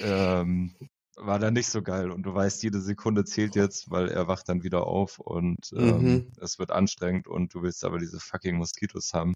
[0.01, 0.75] Ähm,
[1.17, 4.49] war dann nicht so geil und du weißt, jede Sekunde zählt jetzt, weil er wacht
[4.49, 6.33] dann wieder auf und ähm, mhm.
[6.41, 9.35] es wird anstrengend und du willst aber diese fucking Moskitos haben.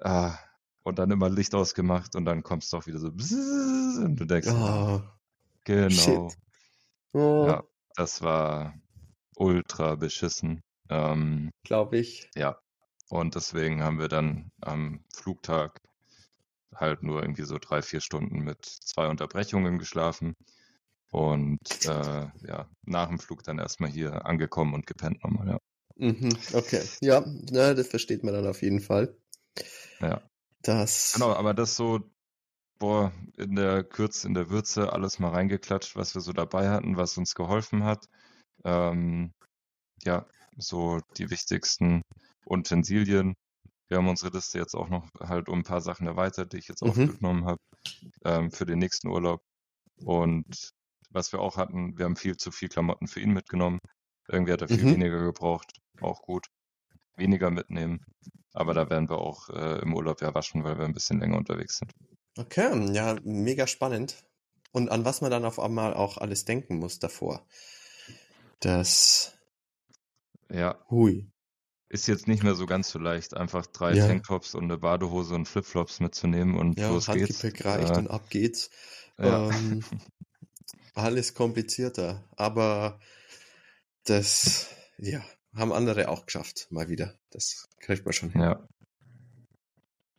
[0.00, 0.38] Ah,
[0.82, 4.48] und dann immer Licht ausgemacht und dann kommst du auch wieder so und du denkst,
[4.48, 5.00] oh,
[5.64, 6.30] genau.
[7.12, 7.46] Oh.
[7.46, 8.74] Ja, das war
[9.36, 10.62] ultra beschissen.
[10.88, 12.30] Ähm, Glaube ich.
[12.34, 12.58] Ja.
[13.08, 15.80] Und deswegen haben wir dann am Flugtag
[16.74, 20.34] halt nur irgendwie so drei, vier Stunden mit zwei Unterbrechungen geschlafen.
[21.10, 25.58] Und äh, ja, nach dem Flug dann erstmal hier angekommen und gepennt nochmal, ja.
[25.96, 26.82] Mhm, okay.
[27.00, 29.16] Ja, na, das versteht man dann auf jeden Fall.
[30.00, 30.22] Ja.
[30.62, 31.12] Das.
[31.14, 32.00] Genau, aber das so,
[32.78, 36.96] boah, in der Kürze, in der Würze alles mal reingeklatscht, was wir so dabei hatten,
[36.96, 38.06] was uns geholfen hat.
[38.64, 39.32] Ähm,
[40.02, 42.02] ja, so die wichtigsten
[42.46, 43.34] Utensilien.
[43.88, 46.68] Wir haben unsere Liste jetzt auch noch halt um ein paar Sachen erweitert, die ich
[46.68, 46.90] jetzt mhm.
[46.90, 47.58] aufgenommen habe
[48.24, 49.40] ähm, für den nächsten Urlaub.
[50.04, 50.70] Und
[51.10, 53.78] was wir auch hatten, wir haben viel zu viel Klamotten für ihn mitgenommen.
[54.28, 54.94] Irgendwie hat er viel mhm.
[54.94, 56.46] weniger gebraucht, auch gut.
[57.18, 58.04] Weniger mitnehmen.
[58.52, 61.36] Aber da werden wir auch äh, im Urlaub ja waschen, weil wir ein bisschen länger
[61.36, 61.92] unterwegs sind.
[62.36, 64.24] Okay, ja, mega spannend.
[64.72, 67.46] Und an was man dann auf einmal auch alles denken muss davor.
[68.60, 69.36] Das.
[70.50, 70.78] Ja.
[70.90, 71.30] Hui.
[71.90, 74.06] Ist jetzt nicht mehr so ganz so leicht, einfach drei ja.
[74.06, 77.42] Tanktops und eine Badehose und Flipflops mitzunehmen und ja, los geht's.
[77.64, 78.70] reicht äh, und ab geht's.
[79.18, 79.48] Ja.
[79.48, 79.82] Ähm,
[80.94, 83.00] alles komplizierter, aber
[84.04, 87.14] das, ja, haben andere auch geschafft, mal wieder.
[87.30, 88.42] Das kriegt man schon hin.
[88.42, 88.68] Ja.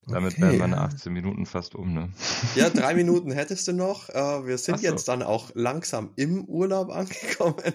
[0.08, 0.42] Damit okay.
[0.42, 2.12] wären meine 18 Minuten fast um, ne?
[2.56, 4.10] Ja, drei Minuten hättest du noch.
[4.10, 4.84] Äh, wir sind so.
[4.84, 7.74] jetzt dann auch langsam im Urlaub angekommen.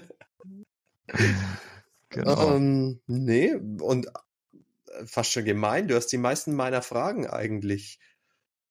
[2.09, 2.55] Genau.
[2.55, 8.01] Ähm, nee, und äh, fast schon gemein, du hast die meisten meiner Fragen eigentlich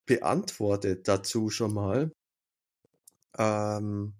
[0.06, 2.12] beantwortet dazu schon mal.
[3.38, 4.14] Ähm,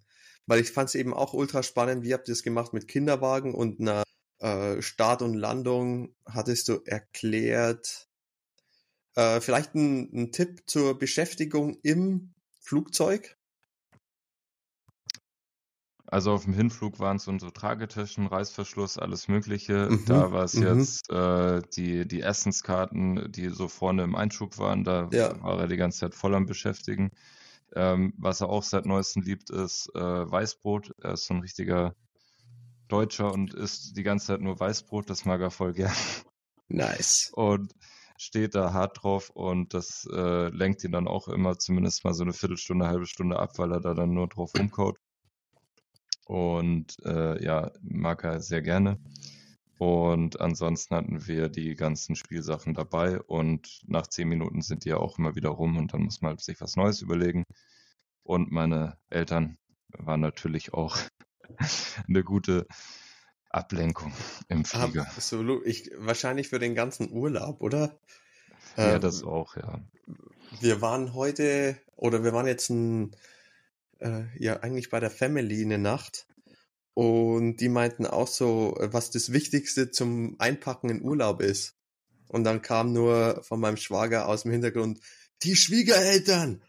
[0.46, 3.54] weil ich fand es eben auch ultra spannend, wie habt ihr es gemacht mit Kinderwagen
[3.54, 4.03] und einer
[4.44, 8.10] äh, Start und Landung hattest du erklärt.
[9.16, 13.38] Äh, vielleicht ein, ein Tipp zur Beschäftigung im Flugzeug?
[16.08, 19.88] Also auf dem Hinflug waren es unsere Tragetaschen, Reißverschluss, alles Mögliche.
[19.90, 20.80] Mhm, da war es mhm.
[20.80, 24.84] jetzt äh, die, die Essenskarten, die so vorne im Einschub waren.
[24.84, 25.42] Da ja.
[25.42, 27.12] war er die ganze Zeit voll am Beschäftigen.
[27.76, 30.94] Ähm, was er auch seit neuestem liebt, ist äh, Weißbrot.
[31.02, 31.96] Er ist so ein richtiger
[32.88, 35.10] Deutscher und isst die ganze Zeit nur Weißbrot.
[35.10, 35.94] Das mag er voll gern.
[36.68, 37.32] Nice.
[37.34, 37.74] Und
[38.18, 42.24] steht da hart drauf und das äh, lenkt ihn dann auch immer zumindest mal so
[42.24, 44.98] eine Viertelstunde, halbe Stunde ab, weil er da dann nur drauf rumkaut.
[46.26, 48.98] Und äh, ja, mag er sehr gerne.
[49.78, 54.98] Und ansonsten hatten wir die ganzen Spielsachen dabei und nach zehn Minuten sind die ja
[54.98, 57.44] auch immer wieder rum und dann muss man sich was Neues überlegen.
[58.24, 59.58] Und meine Eltern
[59.90, 60.98] waren natürlich auch
[62.08, 62.68] eine gute
[63.50, 64.14] Ablenkung
[64.50, 65.08] im Flieger.
[65.16, 65.66] Absolut.
[65.66, 68.00] Ich, wahrscheinlich für den ganzen Urlaub, oder?
[68.78, 69.80] Ja, ähm, das auch, ja.
[70.60, 73.16] Wir waren heute, oder wir waren jetzt ein,
[74.00, 76.28] äh, ja eigentlich bei der Family eine Nacht
[76.94, 81.76] und die meinten auch so, was das Wichtigste zum Einpacken in Urlaub ist.
[82.28, 85.00] Und dann kam nur von meinem Schwager aus dem Hintergrund,
[85.44, 86.64] die Schwiegereltern!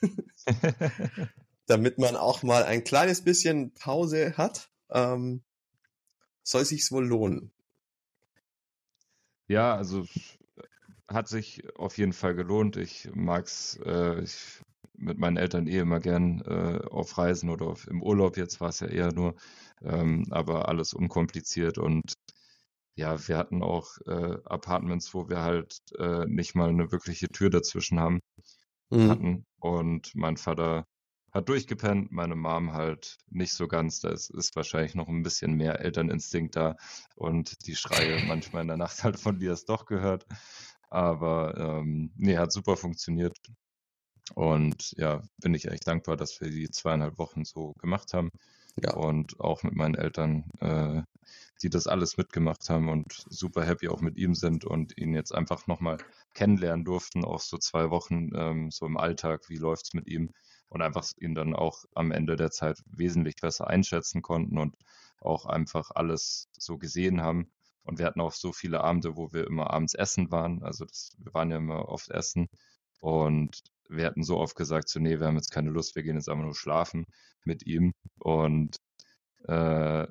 [1.68, 5.42] Damit man auch mal ein kleines bisschen Pause hat, ähm,
[6.42, 7.52] soll sich's wohl lohnen.
[9.46, 10.04] Ja, also
[11.06, 12.76] hat sich auf jeden Fall gelohnt.
[12.76, 14.62] Ich mag's, äh, ich
[14.94, 18.36] mit meinen Eltern eh immer gern äh, auf Reisen oder auf, im Urlaub.
[18.36, 19.34] Jetzt war es ja eher nur,
[19.82, 22.14] ähm, aber alles unkompliziert und
[22.96, 27.48] ja, wir hatten auch äh, Apartments, wo wir halt äh, nicht mal eine wirkliche Tür
[27.48, 28.20] dazwischen haben
[28.90, 29.10] mhm.
[29.10, 30.84] hatten und mein Vater
[31.38, 34.00] hat durchgepennt, meine Mom halt nicht so ganz.
[34.00, 36.76] Da ist, ist wahrscheinlich noch ein bisschen mehr Elterninstinkt da
[37.16, 40.26] und die Schreie manchmal in der Nacht halt von dir es doch gehört.
[40.90, 43.38] Aber ähm, nee, hat super funktioniert.
[44.34, 48.30] Und ja, bin ich echt dankbar, dass wir die zweieinhalb Wochen so gemacht haben.
[48.82, 48.94] Ja.
[48.94, 51.02] Und auch mit meinen Eltern, äh,
[51.62, 55.34] die das alles mitgemacht haben und super happy auch mit ihm sind und ihn jetzt
[55.34, 55.98] einfach nochmal
[56.34, 60.30] kennenlernen durften, auch so zwei Wochen ähm, so im Alltag, wie läuft es mit ihm
[60.68, 64.76] und einfach ihn dann auch am Ende der Zeit wesentlich besser einschätzen konnten und
[65.20, 67.50] auch einfach alles so gesehen haben.
[67.82, 70.62] Und wir hatten auch so viele Abende, wo wir immer abends essen waren.
[70.62, 72.48] Also das, wir waren ja immer oft essen.
[73.00, 76.16] Und wir hatten so oft gesagt, so, nee, wir haben jetzt keine Lust, wir gehen
[76.16, 77.06] jetzt einfach nur schlafen
[77.44, 77.94] mit ihm.
[78.18, 78.76] Und
[79.46, 80.06] äh,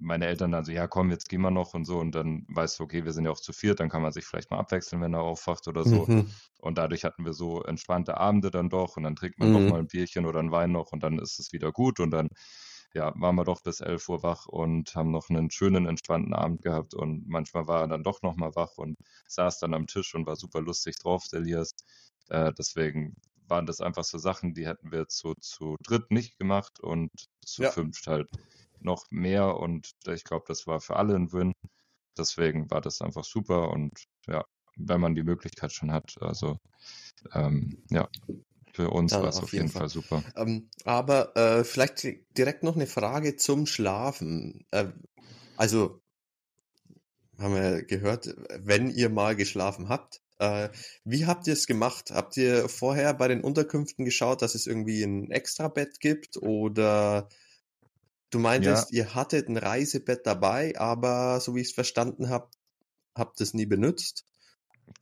[0.00, 1.98] meine Eltern dann so, ja komm, jetzt gehen wir noch und so.
[1.98, 4.24] Und dann weißt du, okay, wir sind ja auch zu viert, dann kann man sich
[4.24, 6.06] vielleicht mal abwechseln, wenn er aufwacht oder so.
[6.06, 6.30] Mhm.
[6.58, 9.54] Und dadurch hatten wir so entspannte Abende dann doch und dann trinkt man mhm.
[9.54, 12.10] noch mal ein Bierchen oder ein Wein noch und dann ist es wieder gut und
[12.10, 12.28] dann
[12.92, 16.62] ja, waren wir doch bis 11 Uhr wach und haben noch einen schönen, entspannten Abend
[16.62, 16.94] gehabt.
[16.94, 20.26] Und manchmal war er dann doch noch mal wach und saß dann am Tisch und
[20.26, 21.70] war super lustig drauf, der Elias.
[22.28, 23.14] Äh, deswegen
[23.46, 27.10] waren das einfach so Sachen, die hätten wir zu, zu dritt nicht gemacht und
[27.44, 27.70] zu ja.
[27.70, 28.28] fünft halt
[28.80, 29.56] noch mehr.
[29.56, 31.52] Und ich glaube, das war für alle ein Win.
[32.18, 33.92] Deswegen war das einfach super und
[34.26, 34.44] ja,
[34.76, 36.58] wenn man die Möglichkeit schon hat, also
[37.32, 38.08] ähm, ja,
[38.72, 40.22] für uns war es auf, jeden Fall, Fall super.
[40.36, 42.06] Ähm, aber äh, vielleicht
[42.36, 44.66] direkt noch eine Frage zum Schlafen.
[44.70, 44.88] Äh,
[45.56, 46.00] also
[47.38, 50.70] haben wir gehört, wenn ihr mal geschlafen habt, äh,
[51.04, 52.10] wie habt ihr es gemacht?
[52.12, 56.38] Habt ihr vorher bei den Unterkünften geschaut, dass es irgendwie ein Extrabett gibt?
[56.38, 57.28] Oder
[58.30, 58.98] du meintest, ja.
[58.98, 62.48] ihr hattet ein Reisebett dabei, aber so wie ich es verstanden habe,
[63.14, 64.24] habt ihr es nie benutzt?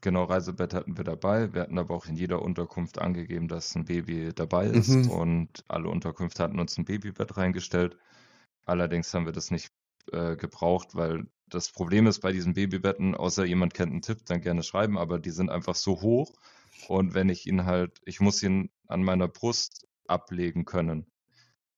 [0.01, 1.53] Genau, Reisebett hatten wir dabei.
[1.55, 4.89] Wir hatten aber auch in jeder Unterkunft angegeben, dass ein Baby dabei ist.
[4.89, 5.11] Mhm.
[5.11, 7.97] Und alle Unterkünfte hatten uns ein Babybett reingestellt.
[8.67, 9.73] Allerdings haben wir das nicht
[10.13, 14.43] äh, gebraucht, weil das Problem ist bei diesen Babybetten, außer jemand kennt einen Tipp, dann
[14.43, 16.35] gerne schreiben, aber die sind einfach so hoch.
[16.87, 21.07] Und wenn ich ihn halt, ich muss ihn an meiner Brust ablegen können.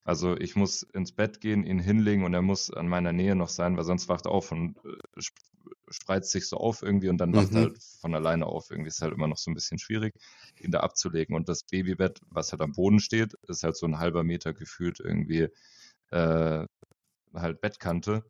[0.05, 3.49] Also ich muss ins Bett gehen, ihn hinlegen und er muss an meiner Nähe noch
[3.49, 5.23] sein, weil sonst wacht er auf und äh,
[5.91, 7.57] spreizt sich so auf irgendwie und dann wacht mhm.
[7.57, 8.71] er halt von alleine auf.
[8.71, 10.15] Irgendwie ist halt immer noch so ein bisschen schwierig,
[10.59, 11.35] ihn da abzulegen.
[11.35, 15.01] Und das Babybett, was halt am Boden steht, ist halt so ein halber Meter gefühlt
[15.01, 15.49] irgendwie
[16.11, 16.65] äh,
[17.35, 18.25] halt Bettkante.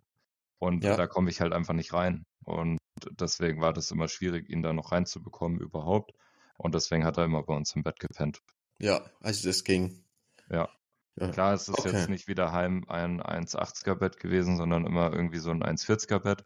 [0.58, 0.96] Und ja.
[0.96, 2.24] da komme ich halt einfach nicht rein.
[2.44, 2.78] Und
[3.12, 6.12] deswegen war das immer schwierig, ihn da noch reinzubekommen überhaupt.
[6.58, 8.42] Und deswegen hat er immer bei uns im Bett gepennt.
[8.78, 10.04] Ja, also das ging.
[10.50, 10.68] Ja.
[11.20, 11.28] Ja.
[11.28, 11.90] Klar, es ist okay.
[11.90, 16.44] jetzt nicht wie daheim ein 1,80er Bett gewesen, sondern immer irgendwie so ein 1,40er Bett.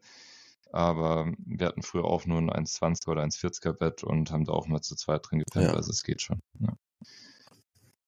[0.72, 4.66] Aber wir hatten früher auch nur ein 1,20er oder 1,40er Bett und haben da auch
[4.66, 5.66] mal zu zweit drin gepennt.
[5.66, 5.74] Ja.
[5.74, 6.40] Also es geht schon.
[6.58, 6.76] Ja.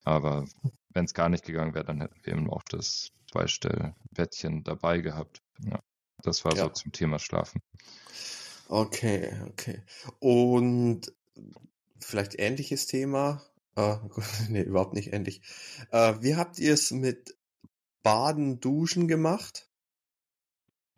[0.05, 0.47] Aber
[0.91, 5.43] wenn es gar nicht gegangen wäre, dann hätten wir eben auch das Beistellbettchen dabei gehabt.
[5.61, 5.81] Ja,
[6.23, 7.61] das war so zum Thema Schlafen.
[8.69, 9.83] Okay, okay.
[10.19, 11.13] Und
[12.01, 13.43] vielleicht ähnliches Thema.
[13.79, 13.99] Äh,
[14.49, 15.43] nee, überhaupt nicht ähnlich.
[15.91, 17.37] Äh, wie habt ihr es mit
[18.03, 19.69] Baden, Duschen gemacht?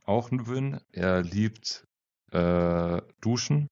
[0.05, 0.81] Auch ein Win.
[0.93, 1.89] Er liebt
[2.31, 3.67] äh, Duschen.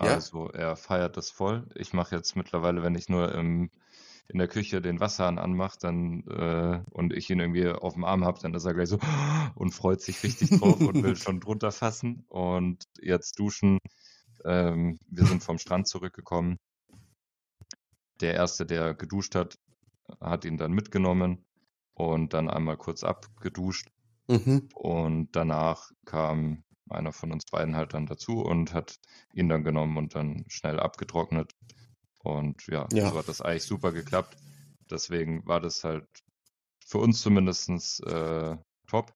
[0.00, 0.14] Ja?
[0.14, 1.68] Also er feiert das voll.
[1.76, 3.70] Ich mache jetzt mittlerweile, wenn ich nur im
[4.28, 8.24] in der Küche den Wasserhahn anmacht dann, äh, und ich ihn irgendwie auf dem Arm
[8.24, 8.98] habe, dann ist er gleich so
[9.54, 12.24] und freut sich richtig drauf und will schon drunter fassen.
[12.28, 13.78] Und jetzt duschen.
[14.44, 16.58] Ähm, wir sind vom Strand zurückgekommen.
[18.20, 19.58] Der erste, der geduscht hat,
[20.20, 21.44] hat ihn dann mitgenommen
[21.94, 23.90] und dann einmal kurz abgeduscht.
[24.28, 24.68] Mhm.
[24.74, 28.98] Und danach kam einer von uns beiden halt dann dazu und hat
[29.32, 31.52] ihn dann genommen und dann schnell abgetrocknet.
[32.18, 33.10] Und ja, ja.
[33.10, 34.36] so hat das eigentlich super geklappt.
[34.90, 36.06] Deswegen war das halt
[36.84, 38.56] für uns zumindest äh,
[38.86, 39.12] top.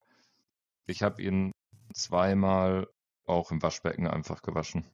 [0.87, 1.53] Ich habe ihn
[1.93, 2.89] zweimal
[3.27, 4.85] auch im Waschbecken einfach gewaschen.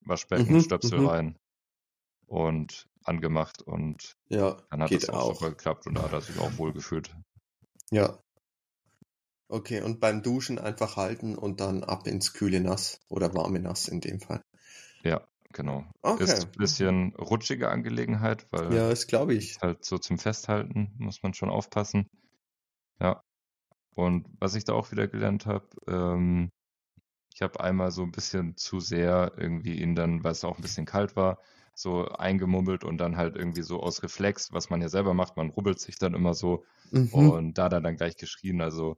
[0.00, 1.06] Waschbecken, mhm, Stöpsel mhm.
[1.06, 1.38] rein
[2.26, 6.20] und angemacht und ja, dann hat es auch, auch super geklappt und da hat er
[6.20, 7.14] sich auch wohl gefühlt.
[7.90, 8.18] Ja.
[9.48, 13.86] Okay, und beim Duschen einfach halten und dann ab ins kühle Nass oder warme Nass
[13.86, 14.42] in dem Fall.
[15.02, 15.84] Ja, Genau.
[16.02, 16.24] Okay.
[16.24, 19.58] Ist ein bisschen rutschige Angelegenheit, weil ja, das glaube ich.
[19.60, 22.08] Halt so zum Festhalten muss man schon aufpassen.
[23.00, 23.22] Ja.
[23.94, 26.50] Und was ich da auch wieder gelernt habe, ähm,
[27.34, 30.62] ich habe einmal so ein bisschen zu sehr irgendwie ihn dann, weil es auch ein
[30.62, 31.38] bisschen kalt war,
[31.82, 35.50] so eingemummelt und dann halt irgendwie so aus Reflex, was man ja selber macht, man
[35.50, 37.12] rubbelt sich dann immer so mhm.
[37.12, 38.60] und da dann gleich geschrien.
[38.60, 38.96] Also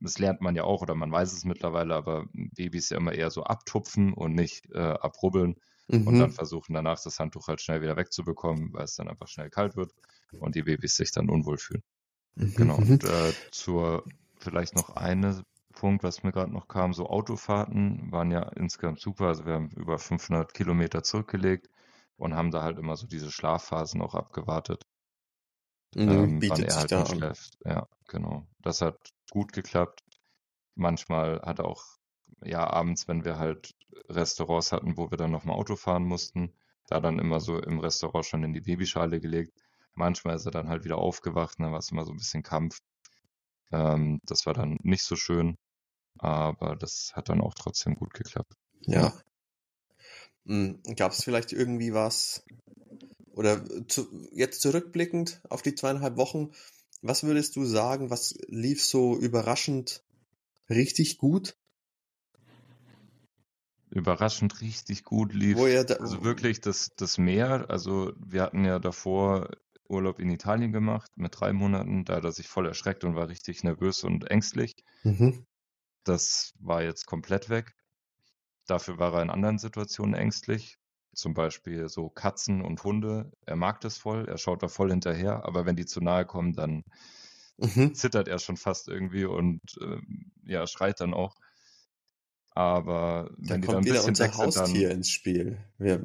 [0.00, 3.30] das lernt man ja auch oder man weiß es mittlerweile, aber Babys ja immer eher
[3.30, 5.56] so abtupfen und nicht äh, abrubbeln
[5.88, 6.06] mhm.
[6.06, 6.34] und dann mhm.
[6.34, 9.92] versuchen danach das Handtuch halt schnell wieder wegzubekommen, weil es dann einfach schnell kalt wird
[10.38, 11.82] und die Babys sich dann unwohl fühlen.
[12.34, 12.54] Mhm.
[12.54, 12.78] Genau.
[12.78, 12.92] Mhm.
[12.92, 14.04] Und äh, zur
[14.38, 15.44] vielleicht noch eine
[15.82, 19.26] Punkt, was mir gerade noch kam, so Autofahrten waren ja insgesamt super.
[19.26, 21.68] Also wir haben über 500 Kilometer zurückgelegt
[22.16, 24.84] und haben da halt immer so diese Schlafphasen auch abgewartet.
[25.94, 27.58] mhm, ähm, wann er halt da schläft.
[27.64, 28.46] Ja, genau.
[28.60, 28.98] Das hat
[29.30, 30.02] gut geklappt.
[30.74, 31.84] Manchmal hat er auch,
[32.44, 33.74] ja, abends, wenn wir halt
[34.08, 36.52] Restaurants hatten, wo wir dann nochmal Auto fahren mussten,
[36.88, 39.52] da dann immer so im Restaurant schon in die Babyschale gelegt.
[39.94, 42.80] Manchmal ist er dann halt wieder aufgewacht, dann war es immer so ein bisschen Kampf.
[43.72, 45.58] Ähm, das war dann nicht so schön,
[46.18, 48.54] aber das hat dann auch trotzdem gut geklappt.
[48.80, 49.12] Ja.
[50.46, 52.44] Hm, Gab es vielleicht irgendwie was,
[53.32, 56.50] oder zu, jetzt zurückblickend auf die zweieinhalb Wochen,
[57.00, 60.04] was würdest du sagen, was lief so überraschend
[60.70, 61.56] richtig gut?
[63.90, 65.58] Überraschend richtig gut lief.
[65.84, 67.66] Da, also wirklich das, das Meer.
[67.68, 69.50] Also wir hatten ja davor
[69.88, 72.04] Urlaub in Italien gemacht mit drei Monaten.
[72.04, 74.74] Da hat er sich voll erschreckt und war richtig nervös und ängstlich.
[75.02, 75.44] Mhm.
[76.04, 77.74] Das war jetzt komplett weg.
[78.66, 80.78] Dafür war er in anderen Situationen ängstlich.
[81.14, 83.30] Zum Beispiel so Katzen und Hunde.
[83.44, 86.54] Er mag das voll, er schaut da voll hinterher, aber wenn die zu nahe kommen,
[86.54, 86.84] dann
[87.58, 87.94] mhm.
[87.94, 89.98] zittert er schon fast irgendwie und äh,
[90.44, 91.36] ja, schreit dann auch.
[92.54, 95.58] Aber wenn da die kommt dann ein wieder bisschen unser Haustier dann, ins Spiel.
[95.78, 95.98] Wir,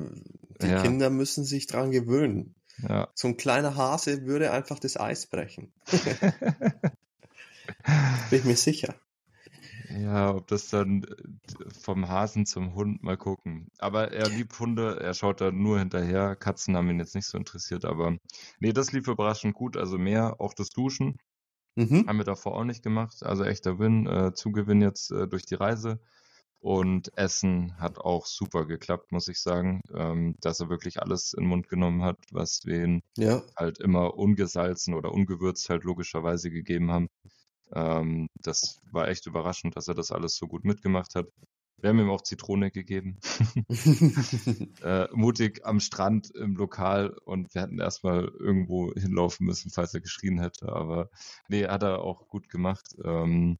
[0.61, 0.81] die ja.
[0.81, 2.55] Kinder müssen sich dran gewöhnen.
[2.87, 3.09] Ja.
[3.15, 5.73] So ein kleiner Hase würde einfach das Eis brechen.
[8.29, 8.95] Bin ich mir sicher.
[9.97, 13.71] Ja, ob das dann äh, vom Hasen zum Hund mal gucken.
[13.79, 16.35] Aber er liebt Hunde, er schaut da nur hinterher.
[16.35, 18.17] Katzen haben ihn jetzt nicht so interessiert, aber
[18.59, 19.75] nee, das lief überraschend gut.
[19.77, 21.17] Also mehr, auch das Duschen
[21.75, 22.05] mhm.
[22.07, 23.23] haben wir davor auch nicht gemacht.
[23.23, 25.99] Also echter Win, äh, Zugewinn jetzt äh, durch die Reise.
[26.59, 31.43] Und Essen hat auch super geklappt, muss ich sagen, ähm, dass er wirklich alles in
[31.43, 33.43] den Mund genommen hat, was wir ihm ja.
[33.55, 37.09] halt immer ungesalzen oder ungewürzt halt logischerweise gegeben haben.
[37.73, 41.27] Ähm, das war echt überraschend, dass er das alles so gut mitgemacht hat.
[41.79, 43.19] Wir haben ihm auch Zitrone gegeben.
[44.83, 50.01] äh, mutig am Strand im Lokal und wir hätten erstmal irgendwo hinlaufen müssen, falls er
[50.01, 50.69] geschrien hätte.
[50.69, 51.09] Aber
[51.49, 52.95] nee, hat er auch gut gemacht.
[53.03, 53.59] Ähm,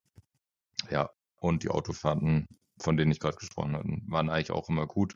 [0.89, 2.47] ja, und die Autofahrten,
[2.79, 5.15] von denen ich gerade gesprochen hatte, waren eigentlich auch immer gut.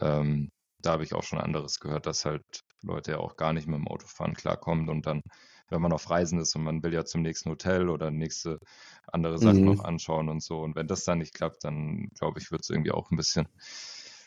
[0.00, 0.50] Ähm,
[0.82, 2.44] da habe ich auch schon anderes gehört, dass halt
[2.82, 5.22] Leute ja auch gar nicht mit dem Autofahren klarkommen und dann
[5.68, 8.60] wenn man auf Reisen ist und man will ja zum nächsten Hotel oder nächste
[9.06, 9.74] andere Sachen mhm.
[9.74, 10.60] noch anschauen und so.
[10.60, 13.48] Und wenn das dann nicht klappt, dann glaube ich, wird es irgendwie auch ein bisschen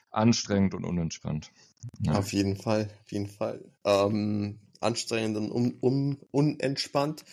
[0.10, 1.52] anstrengend und unentspannt.
[2.00, 2.14] Ja.
[2.14, 3.64] Auf jeden Fall, auf jeden Fall.
[3.84, 7.24] Ähm, anstrengend und un un unentspannt.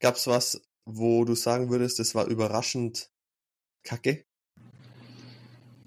[0.00, 3.10] Gab es was, wo du sagen würdest, das war überraschend
[3.84, 4.24] kacke?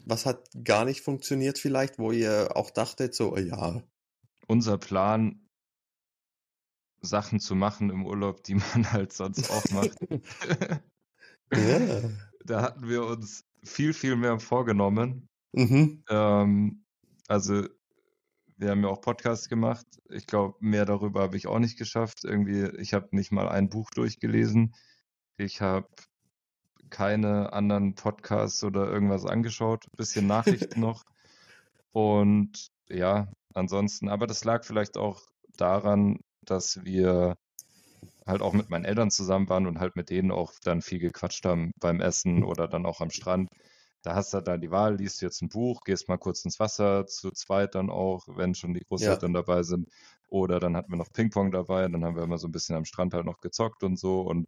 [0.06, 3.82] Was hat gar nicht funktioniert vielleicht, wo ihr auch dachtet, so, ja.
[4.48, 5.45] Unser Plan
[7.06, 9.98] Sachen zu machen im Urlaub, die man halt sonst auch macht.
[11.54, 12.02] ja.
[12.48, 15.28] Da hatten wir uns viel, viel mehr vorgenommen.
[15.54, 16.04] Mhm.
[16.10, 16.86] Ähm,
[17.28, 17.66] also
[18.58, 19.86] wir haben ja auch Podcasts gemacht.
[20.10, 22.24] Ich glaube, mehr darüber habe ich auch nicht geschafft.
[22.24, 24.76] Irgendwie, ich habe nicht mal ein Buch durchgelesen.
[25.38, 25.88] Ich habe
[26.90, 29.86] keine anderen Podcasts oder irgendwas angeschaut.
[29.98, 31.04] Bisschen Nachrichten noch.
[31.92, 35.22] Und ja, ansonsten, aber das lag vielleicht auch
[35.58, 37.36] daran, dass wir
[38.26, 41.46] halt auch mit meinen Eltern zusammen waren und halt mit denen auch dann viel gequatscht
[41.46, 43.50] haben beim Essen oder dann auch am Strand.
[44.02, 47.08] Da hast du dann die Wahl, liest jetzt ein Buch, gehst mal kurz ins Wasser,
[47.08, 49.42] zu zweit dann auch, wenn schon die Großeltern ja.
[49.42, 49.90] dabei sind.
[50.30, 52.86] Oder dann hatten wir noch Ping-Pong dabei, dann haben wir immer so ein bisschen am
[52.86, 54.22] Strand halt noch gezockt und so.
[54.22, 54.48] Und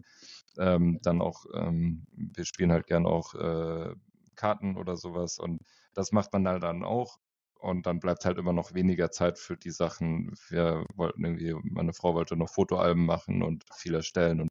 [0.58, 3.95] ähm, dann auch, ähm, wir spielen halt gern auch äh,
[4.36, 5.39] Karten oder sowas.
[5.39, 5.62] Und
[5.93, 7.18] das macht man halt dann auch
[7.60, 10.34] und dann bleibt halt immer noch weniger Zeit für die Sachen.
[10.49, 14.49] Wir wollten irgendwie, meine Frau wollte noch Fotoalben machen und viel erstellen und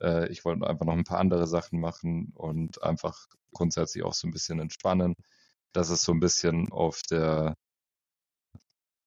[0.00, 4.28] äh, ich wollte einfach noch ein paar andere Sachen machen und einfach grundsätzlich auch so
[4.28, 5.14] ein bisschen entspannen.
[5.72, 7.54] Das ist so ein bisschen auf der,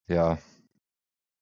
[0.08, 0.38] ja,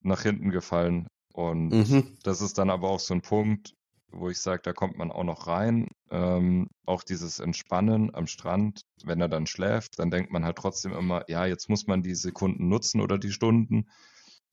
[0.00, 1.06] nach hinten gefallen.
[1.32, 2.18] Und mhm.
[2.22, 3.74] das ist dann aber auch so ein Punkt,
[4.12, 5.88] wo ich sage, da kommt man auch noch rein.
[6.10, 10.92] Ähm, auch dieses Entspannen am Strand, wenn er dann schläft, dann denkt man halt trotzdem
[10.92, 13.88] immer, ja, jetzt muss man die Sekunden nutzen oder die Stunden,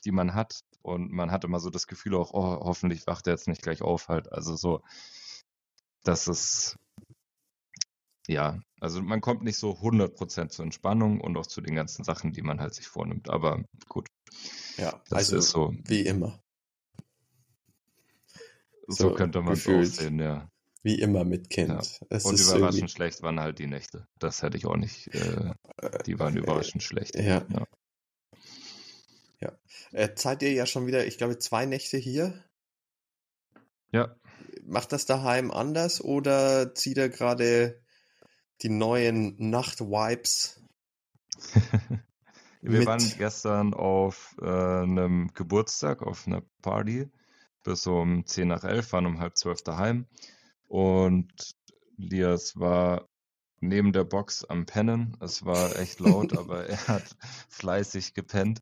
[0.05, 0.61] die man hat.
[0.81, 3.81] Und man hat immer so das Gefühl auch, oh, hoffentlich wacht er jetzt nicht gleich
[3.81, 4.31] auf halt.
[4.31, 4.81] Also so,
[6.03, 6.77] das ist,
[8.27, 12.31] ja, also man kommt nicht so 100% zur Entspannung und auch zu den ganzen Sachen,
[12.31, 13.29] die man halt sich vornimmt.
[13.29, 14.07] Aber gut.
[14.77, 15.73] Ja, das also ist so.
[15.85, 16.39] Wie immer.
[18.89, 20.49] So, so könnte man es auch sehen, ja.
[20.81, 21.69] Wie immer mit Kind.
[21.69, 21.77] Ja.
[22.23, 22.87] Und überraschend irgendwie...
[22.87, 24.07] schlecht waren halt die Nächte.
[24.17, 25.13] Das hätte ich auch nicht.
[25.13, 25.53] Äh,
[26.05, 27.15] die waren äh, überraschend äh, schlecht.
[27.15, 27.45] Ja.
[27.49, 27.67] Ja.
[29.41, 29.51] ja.
[29.91, 32.43] Äh, zahlt ihr ja schon wieder, ich glaube, zwei Nächte hier?
[33.91, 34.15] Ja.
[34.63, 37.81] Macht das daheim anders oder zieht er gerade
[38.61, 40.61] die neuen Nacht-Wipes?
[42.61, 47.09] Wir waren gestern auf äh, einem Geburtstag, auf einer Party
[47.69, 50.07] bis um 10 nach 11, waren um halb zwölf daheim.
[50.67, 51.31] Und
[51.97, 53.07] Lias war
[53.59, 55.15] neben der Box am Pennen.
[55.19, 57.15] Es war echt laut, aber er hat
[57.49, 58.61] fleißig gepennt.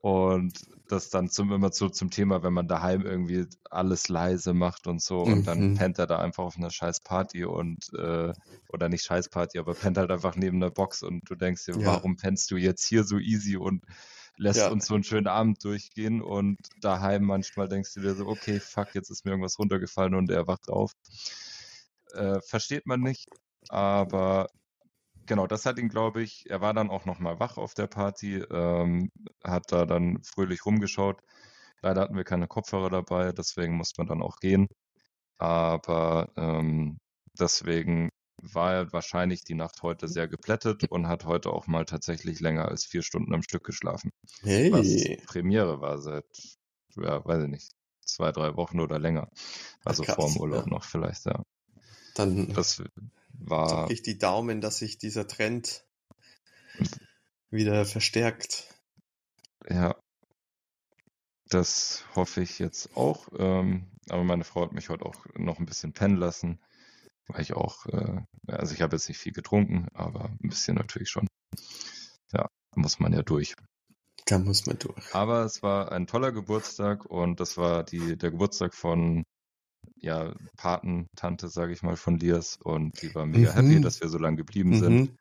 [0.00, 4.86] Und das dann zum, immer so zum Thema, wenn man daheim irgendwie alles leise macht
[4.86, 5.74] und so und dann mhm.
[5.76, 8.34] pennt er da einfach auf einer scheiß Party und äh,
[8.68, 11.78] oder nicht scheiß Party, aber pennt halt einfach neben der Box und du denkst dir,
[11.78, 11.86] ja.
[11.86, 13.82] warum pennst du jetzt hier so easy und
[14.36, 14.70] lässt ja.
[14.70, 18.94] uns so einen schönen Abend durchgehen und daheim manchmal denkst du dir so, okay, fuck,
[18.94, 20.92] jetzt ist mir irgendwas runtergefallen und er wacht auf.
[22.14, 23.28] Äh, versteht man nicht,
[23.68, 24.48] aber
[25.26, 28.36] genau, das hat ihn, glaube ich, er war dann auch nochmal wach auf der Party,
[28.36, 29.10] ähm,
[29.42, 31.20] hat da dann fröhlich rumgeschaut.
[31.82, 34.68] Leider hatten wir keine Kopfhörer dabei, deswegen musste man dann auch gehen.
[35.38, 36.98] Aber ähm,
[37.38, 42.68] deswegen war wahrscheinlich die Nacht heute sehr geplättet und hat heute auch mal tatsächlich länger
[42.68, 44.10] als vier Stunden am Stück geschlafen.
[44.42, 44.72] Hey.
[44.72, 46.26] Was Premiere war seit,
[46.96, 47.72] ja, weiß ich nicht,
[48.04, 49.30] zwei, drei Wochen oder länger.
[49.84, 50.70] Also Ach, vor dem Urlaub ja.
[50.70, 51.42] noch vielleicht, ja.
[52.14, 52.82] Dann das
[53.32, 53.82] war.
[53.82, 55.84] Drücke ich die Daumen, dass sich dieser Trend
[57.50, 58.68] wieder verstärkt.
[59.68, 59.96] Ja.
[61.48, 63.28] Das hoffe ich jetzt auch.
[63.38, 66.60] Ähm, aber meine Frau hat mich heute auch noch ein bisschen pennen lassen.
[67.26, 71.08] Weil ich auch, äh, also ich habe jetzt nicht viel getrunken, aber ein bisschen natürlich
[71.08, 71.26] schon.
[72.32, 73.54] Ja, muss man ja durch.
[74.26, 75.14] Da muss man durch.
[75.14, 79.24] Aber es war ein toller Geburtstag und das war die, der Geburtstag von
[79.96, 83.68] ja, Patentante, sage ich mal, von Lias und die war mega mhm.
[83.68, 84.80] happy, dass wir so lange geblieben mhm.
[84.80, 85.18] sind.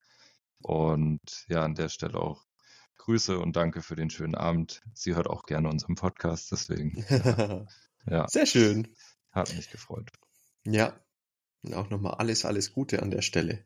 [0.61, 2.45] Und ja, an der Stelle auch
[2.97, 4.81] Grüße und danke für den schönen Abend.
[4.93, 7.03] Sie hört auch gerne unseren Podcast, deswegen.
[7.09, 7.65] Ja,
[8.07, 8.27] ja.
[8.29, 8.87] Sehr schön.
[9.31, 10.09] Hat mich gefreut.
[10.65, 10.93] Ja.
[11.63, 13.65] Und auch nochmal alles, alles Gute an der Stelle.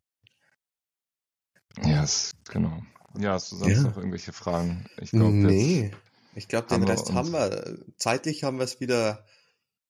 [1.83, 2.81] Ja, yes, genau.
[3.17, 3.83] Ja, hast du sonst ja.
[3.83, 4.85] noch irgendwelche Fragen?
[5.01, 5.91] Ich glaube, nee.
[6.35, 7.83] Ich glaube, den Rest haben wir.
[7.97, 9.25] Zeitlich haben wir es wieder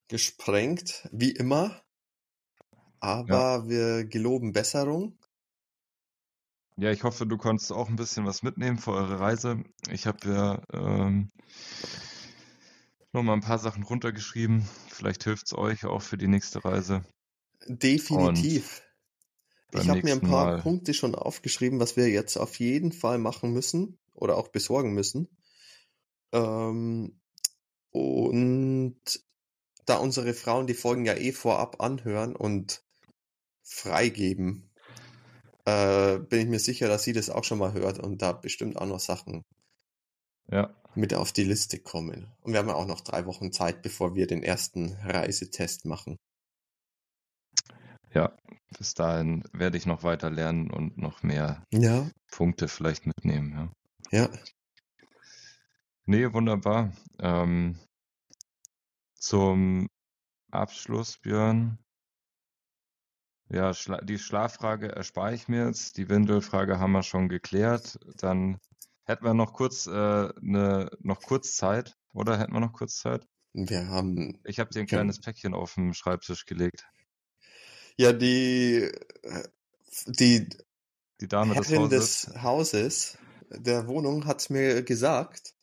[0.08, 1.82] gesprengt, wie immer.
[3.00, 3.70] Aber ja.
[3.70, 5.18] wir geloben Besserung.
[6.78, 9.64] Ja, ich hoffe, du konntest auch ein bisschen was mitnehmen für eure Reise.
[9.90, 11.32] Ich habe ja ähm,
[13.12, 14.68] noch mal ein paar Sachen runtergeschrieben.
[14.88, 17.04] Vielleicht hilft es euch auch für die nächste Reise.
[17.68, 18.84] Definitiv.
[19.74, 20.62] Ich habe mir ein paar Mal.
[20.62, 25.28] Punkte schon aufgeschrieben, was wir jetzt auf jeden Fall machen müssen oder auch besorgen müssen.
[26.32, 27.20] Ähm,
[27.92, 29.02] und
[29.86, 32.84] da unsere Frauen die Folgen ja eh vorab anhören und
[33.64, 34.70] freigeben,
[35.66, 38.78] äh, bin ich mir sicher, dass sie das auch schon mal hört und da bestimmt
[38.78, 39.44] auch noch Sachen
[40.50, 40.74] ja.
[40.96, 42.32] mit auf die Liste kommen.
[42.42, 46.18] Und wir haben ja auch noch drei Wochen Zeit, bevor wir den ersten Reisetest machen.
[48.18, 48.36] Ja,
[48.80, 52.10] bis dahin werde ich noch weiter lernen und noch mehr ja.
[52.32, 53.72] Punkte vielleicht mitnehmen.
[54.10, 54.22] Ja.
[54.22, 54.30] ja.
[56.08, 56.94] Nee, wunderbar.
[57.20, 57.78] Ähm,
[59.14, 59.88] zum
[60.50, 61.78] Abschluss, Björn.
[63.50, 65.98] Ja, Schla die Schlaffrage erspare ich mir jetzt.
[65.98, 68.00] Die Windelfrage haben wir schon geklärt.
[68.18, 68.58] Dann
[69.04, 73.28] hätten wir noch kurz äh, ne, noch kurz Zeit, oder hätten wir noch kurz Zeit?
[73.54, 74.40] Wir haben.
[74.44, 76.88] Ich habe dir ein kleines Päckchen auf den Schreibtisch gelegt.
[77.98, 78.90] Ja, die
[80.06, 80.50] die
[81.20, 82.32] die Dame Herrin des Hauses.
[82.32, 83.18] des Hauses
[83.50, 85.56] der Wohnung hat mir gesagt,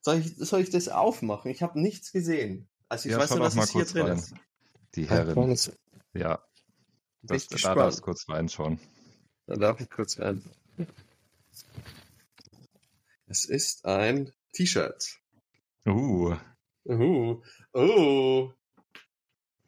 [0.00, 1.50] soll ich, soll ich das aufmachen?
[1.50, 2.68] Ich habe nichts gesehen.
[2.88, 4.18] Also ich ja, weiß nur, dass es hier drin rein.
[4.18, 4.34] ist.
[4.94, 5.56] Die Herren.
[6.12, 6.44] Ja.
[7.22, 8.78] Das, da darfst du kurz reinschauen.
[9.46, 10.42] Da darf ich kurz rein.
[13.26, 15.18] Es ist ein T-Shirt.
[15.86, 16.36] Uh.
[16.84, 17.42] Uh.
[17.72, 18.52] Oh.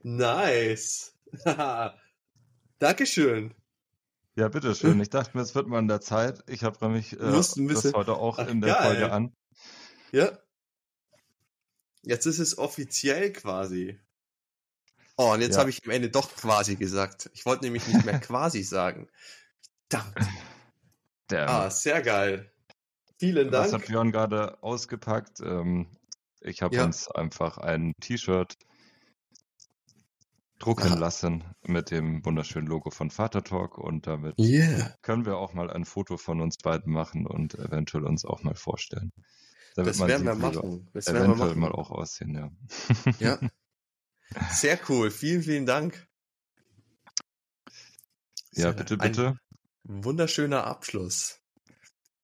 [0.02, 1.15] Nice.
[2.78, 3.54] Dankeschön.
[4.34, 5.00] Ja, bitteschön.
[5.00, 6.44] Ich dachte mir, es wird mal in der Zeit.
[6.46, 7.56] Ich habe nämlich äh, das
[7.94, 8.82] heute auch Ach, in der geil.
[8.82, 9.32] Folge an.
[10.12, 10.38] Ja.
[12.02, 13.98] Jetzt ist es offiziell quasi.
[15.16, 15.60] Oh, und jetzt ja.
[15.60, 17.30] habe ich am Ende doch quasi gesagt.
[17.32, 19.08] Ich wollte nämlich nicht mehr quasi sagen.
[19.88, 20.28] Verdammt.
[21.30, 22.52] Der, ah, sehr geil.
[23.18, 23.64] Vielen Dank.
[23.64, 25.40] Das hat Björn gerade ausgepackt.
[25.40, 25.88] Ähm,
[26.40, 26.84] ich habe ja.
[26.84, 28.58] uns einfach ein T-Shirt
[30.58, 30.96] drucken ah.
[30.96, 34.94] lassen mit dem wunderschönen Logo von Vater Talk und damit yeah.
[35.02, 38.54] können wir auch mal ein Foto von uns beiden machen und eventuell uns auch mal
[38.54, 39.12] vorstellen.
[39.74, 40.88] Damit das werden wir machen.
[40.94, 41.60] Das werden wir machen.
[41.60, 42.50] mal auch aussehen, ja.
[43.18, 43.38] Ja.
[44.50, 45.10] Sehr cool.
[45.10, 46.06] Vielen, vielen Dank.
[48.52, 49.38] Ja, bitte, bitte.
[49.84, 51.40] wunderschöner Abschluss.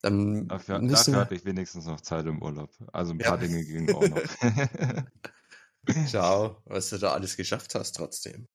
[0.00, 2.70] Dann dafür, dafür hatte ich wenigstens noch Zeit im Urlaub.
[2.92, 3.46] Also ein paar ja.
[3.46, 4.18] Dinge gingen auch noch.
[6.06, 8.46] Ciao, was du da alles geschafft hast trotzdem.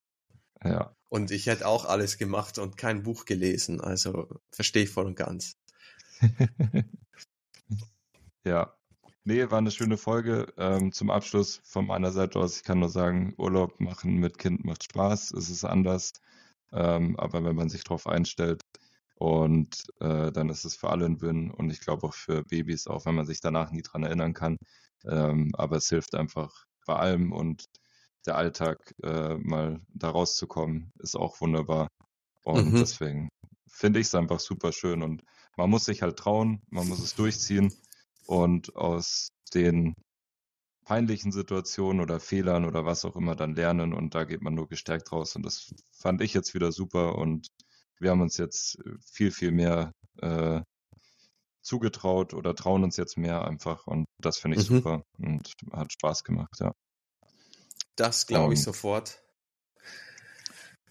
[0.64, 0.96] Ja.
[1.10, 3.82] Und ich hätte auch alles gemacht und kein Buch gelesen.
[3.82, 5.56] Also verstehe ich voll und ganz.
[8.46, 8.74] ja.
[9.24, 10.54] Nee, war eine schöne Folge.
[10.58, 14.64] Ähm, zum Abschluss von meiner Seite aus, ich kann nur sagen, Urlaub machen mit Kind
[14.64, 15.32] macht Spaß.
[15.32, 16.14] Es ist anders.
[16.72, 18.62] Ähm, aber wenn man sich darauf einstellt
[19.16, 22.88] und äh, dann ist es für alle ein Win und ich glaube auch für Babys,
[22.88, 24.58] auch wenn man sich danach nie dran erinnern kann.
[25.06, 27.66] Ähm, aber es hilft einfach bei allem und
[28.26, 31.88] der Alltag äh, mal da rauszukommen, ist auch wunderbar.
[32.44, 32.80] Und mhm.
[32.80, 33.30] deswegen
[33.70, 35.24] finde ich es einfach super schön und
[35.56, 37.74] man muss sich halt trauen, man muss es durchziehen
[38.26, 39.94] und aus den
[40.86, 44.68] peinlichen Situationen oder Fehlern oder was auch immer dann lernen und da geht man nur
[44.68, 47.48] gestärkt raus und das fand ich jetzt wieder super und
[48.00, 48.78] wir haben uns jetzt
[49.12, 50.62] viel, viel mehr äh,
[51.68, 54.76] zugetraut oder trauen uns jetzt mehr einfach und das finde ich mhm.
[54.78, 56.74] super und hat Spaß gemacht, ja.
[57.96, 59.22] Das glaube ich sofort.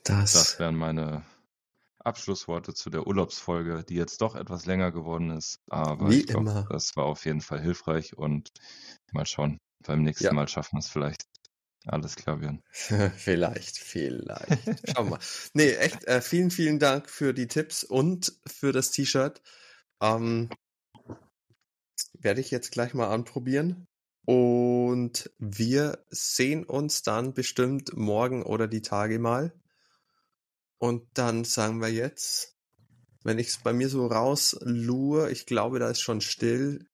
[0.05, 1.25] Das, das wären meine
[1.99, 5.59] Abschlussworte zu der Urlaubsfolge, die jetzt doch etwas länger geworden ist.
[5.69, 8.51] Aber Wie ich glaube, das war auf jeden Fall hilfreich und
[9.13, 9.59] mal schauen.
[9.85, 10.33] Beim nächsten ja.
[10.33, 11.25] Mal schaffen wir es vielleicht.
[11.85, 12.63] Alles klar, Björn.
[12.71, 14.91] vielleicht, vielleicht.
[14.91, 15.21] Schauen wir mal.
[15.55, 19.41] Nee, echt, äh, vielen, vielen Dank für die Tipps und für das T-Shirt.
[20.01, 20.51] Ähm,
[22.21, 23.87] werde ich jetzt gleich mal anprobieren.
[24.25, 29.53] Und wir sehen uns dann bestimmt morgen oder die Tage mal.
[30.79, 32.57] Und dann sagen wir jetzt,
[33.23, 36.87] wenn ich es bei mir so rauslure, ich glaube, da ist schon still.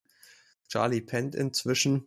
[0.68, 2.06] Charlie pennt inzwischen.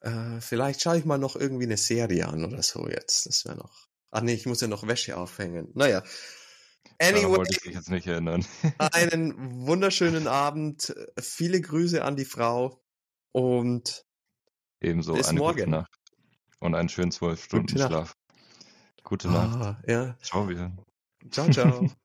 [0.00, 3.26] Äh, vielleicht schaue ich mal noch irgendwie eine Serie an oder so jetzt.
[3.26, 3.88] Das wäre noch.
[4.10, 5.70] Ach nee, ich muss ja noch Wäsche aufhängen.
[5.74, 6.02] Naja.
[6.98, 8.44] Anyway, wollte ich mich jetzt nicht erinnern.
[8.78, 10.94] einen wunderschönen Abend.
[11.20, 12.80] Viele Grüße an die Frau.
[13.32, 14.04] Und
[14.80, 15.58] ebenso bis eine morgen.
[15.58, 15.90] gute Nacht.
[16.60, 18.16] Und einen schönen zwölf Stunden Schlaf.
[19.02, 19.60] Gute Nacht.
[19.60, 20.16] Ah, ja.
[20.22, 20.72] Ciao wieder.
[21.30, 21.90] Ciao, ciao.